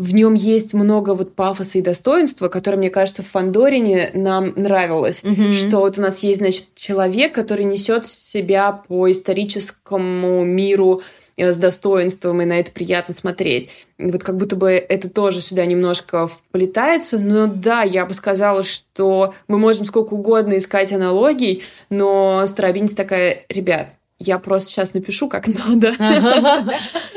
[0.00, 5.22] в нем есть много вот пафоса и достоинства, которое, мне кажется, в Фандорине нам нравилось.
[5.22, 5.52] Mm-hmm.
[5.52, 11.02] Что вот у нас есть, значит, человек, который несет себя по историческому миру
[11.36, 13.70] с достоинством, и на это приятно смотреть.
[13.98, 19.34] Вот как будто бы это тоже сюда немножко вплетается, но да, я бы сказала, что
[19.48, 25.46] мы можем сколько угодно искать аналогий, но Старобинец такая, ребят, я просто сейчас напишу, как
[25.66, 25.94] надо.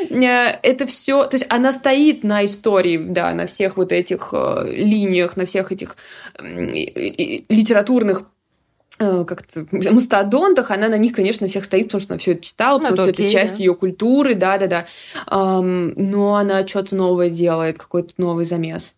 [0.09, 5.35] Это все, то есть она стоит на истории, да, на всех вот этих э, линиях,
[5.35, 5.97] на всех этих
[6.39, 8.23] литературных
[8.99, 12.79] э, как-то мастодонтах, она на них, конечно, всех стоит, потому что она все это читала,
[12.79, 13.59] ну, потому что окей, это часть да.
[13.59, 14.87] ее культуры, да-да-да.
[15.29, 18.95] Но она что-то новое делает, какой-то новый замес.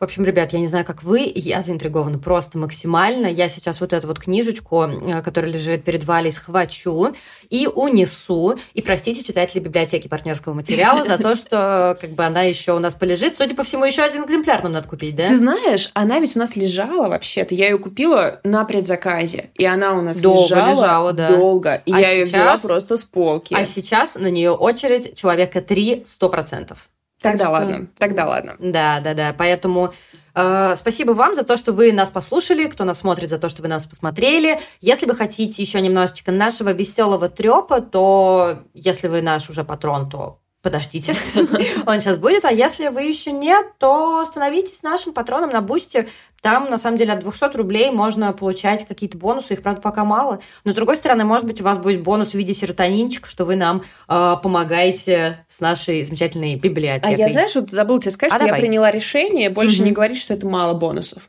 [0.00, 3.26] В общем, ребят, я не знаю, как вы, я заинтригована просто максимально.
[3.26, 7.16] Я сейчас вот эту вот книжечку, э, которая лежит перед Валей, схвачу
[7.50, 8.60] и унесу.
[8.74, 12.94] И простите читатели библиотеки партнерского материала за то, что как бы она еще у нас
[12.94, 13.36] полежит.
[13.36, 15.26] Судя по всему, еще один экземпляр нам надо купить, да?
[15.26, 17.56] Ты знаешь, она ведь у нас лежала вообще-то.
[17.56, 19.50] Я ее купила на предзаказе.
[19.54, 21.28] И она у нас долго лежала, лежала да.
[21.28, 21.82] долго.
[21.86, 22.14] И а я сейчас...
[22.14, 23.52] ее взяла просто с полки.
[23.52, 26.88] А сейчас на нее очередь человека три сто процентов.
[27.20, 27.52] Тогда что...
[27.52, 28.56] ладно, тогда ладно.
[28.58, 29.34] Да, да, да.
[29.36, 29.92] Поэтому
[30.34, 33.62] э, спасибо вам за то, что вы нас послушали, кто нас смотрит, за то, что
[33.62, 34.60] вы нас посмотрели.
[34.80, 40.38] Если вы хотите еще немножечко нашего веселого трепа, то если вы наш уже патрон, то
[40.68, 41.16] подождите,
[41.86, 42.44] он сейчас будет.
[42.44, 46.08] А если вы еще нет, то становитесь нашим патроном на бусте.
[46.42, 50.40] Там, на самом деле, от 200 рублей можно получать какие-то бонусы, их, правда, пока мало.
[50.64, 53.56] Но, с другой стороны, может быть, у вас будет бонус в виде серотонинчика, что вы
[53.56, 57.14] нам э, помогаете с нашей замечательной библиотекой.
[57.14, 58.60] А я, знаешь, вот забыл тебе сказать, а что давай.
[58.60, 59.86] я приняла решение больше угу.
[59.86, 61.22] не говорить, что это мало бонусов.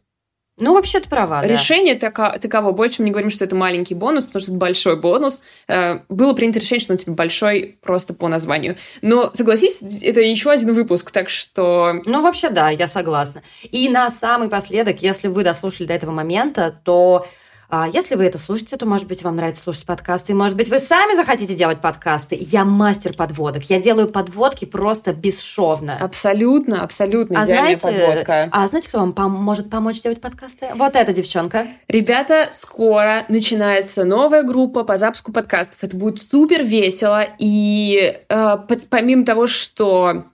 [0.59, 2.37] Ну, вообще ты права, Решение да.
[2.37, 2.71] таково.
[2.71, 5.41] Больше мы не говорим, что это маленький бонус, потому что это большой бонус.
[5.67, 8.75] Э, было принято решение, что он типа большой просто по названию.
[9.01, 12.01] Но, согласись, это еще один выпуск, так что...
[12.05, 13.41] Ну, вообще, да, я согласна.
[13.71, 17.25] И на самый последок, если вы дослушали до этого момента, то
[17.69, 20.69] а если вы это слушаете, то, может быть, вам нравится слушать подкасты, и, может быть,
[20.69, 22.35] вы сами захотите делать подкасты.
[22.39, 23.63] Я мастер подводок.
[23.63, 25.95] Я делаю подводки просто бесшовно.
[25.97, 28.49] Абсолютно, абсолютно а идеальная знаете, подводка.
[28.51, 30.69] А знаете, кто вам пом- может помочь делать подкасты?
[30.73, 31.67] Вот эта девчонка.
[31.87, 35.77] Ребята, скоро начинается новая группа по запуску подкастов.
[35.83, 37.23] Это будет супер весело.
[37.37, 38.57] И э,
[38.89, 40.25] помимо того, что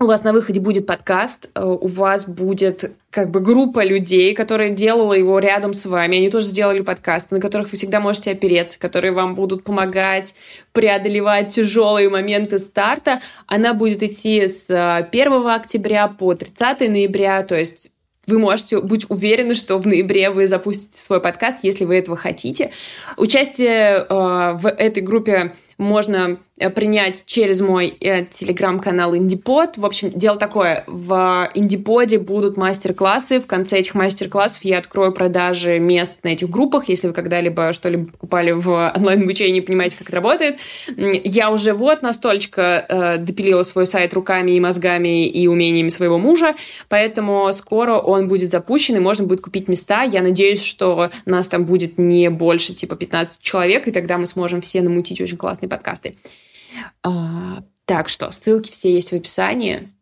[0.00, 4.70] у вас на выходе будет подкаст, э, у вас будет как бы группа людей, которая
[4.70, 6.16] делала его рядом с вами.
[6.16, 10.34] Они тоже сделали подкасты, на которых вы всегда можете опереться, которые вам будут помогать
[10.72, 13.20] преодолевать тяжелые моменты старта.
[13.46, 17.90] Она будет идти с 1 э, октября по 30 ноября, то есть
[18.26, 22.70] вы можете быть уверены, что в ноябре вы запустите свой подкаст, если вы этого хотите.
[23.18, 26.38] Участие э, в этой группе можно
[26.68, 29.78] принять через мой э, телеграм-канал Индипод.
[29.78, 33.40] В общем, дело такое, в Индиподе будут мастер-классы.
[33.40, 36.88] В конце этих мастер-классов я открою продажи мест на этих группах.
[36.88, 40.58] Если вы когда-либо что-либо покупали в онлайн-обучении, понимаете, как это работает.
[40.96, 46.56] Я уже вот настолько э, допилила свой сайт руками и мозгами и умениями своего мужа,
[46.88, 50.02] поэтому скоро он будет запущен, и можно будет купить места.
[50.02, 54.60] Я надеюсь, что нас там будет не больше, типа 15 человек, и тогда мы сможем
[54.60, 56.16] все намутить очень классные подкасты.
[57.02, 59.92] А, так что ссылки все есть в описании.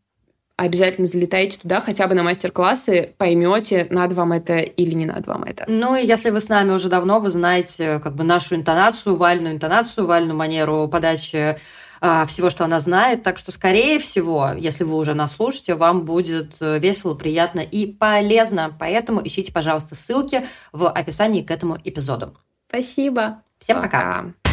[0.56, 5.44] Обязательно залетайте туда, хотя бы на мастер-классы, поймете, надо вам это или не надо вам
[5.44, 5.64] это.
[5.68, 9.54] Ну и если вы с нами уже давно, вы знаете как бы нашу интонацию, вальную
[9.54, 11.60] интонацию, вальную манеру подачи
[12.00, 13.22] а, всего, что она знает.
[13.22, 17.86] Так что, скорее всего, если вы уже нас слушаете, вам будет э, весело, приятно и
[17.86, 18.74] полезно.
[18.78, 22.34] Поэтому ищите, пожалуйста, ссылки в описании к этому эпизоду.
[22.68, 23.42] Спасибо.
[23.58, 23.88] Всем пока.
[23.88, 24.47] пока.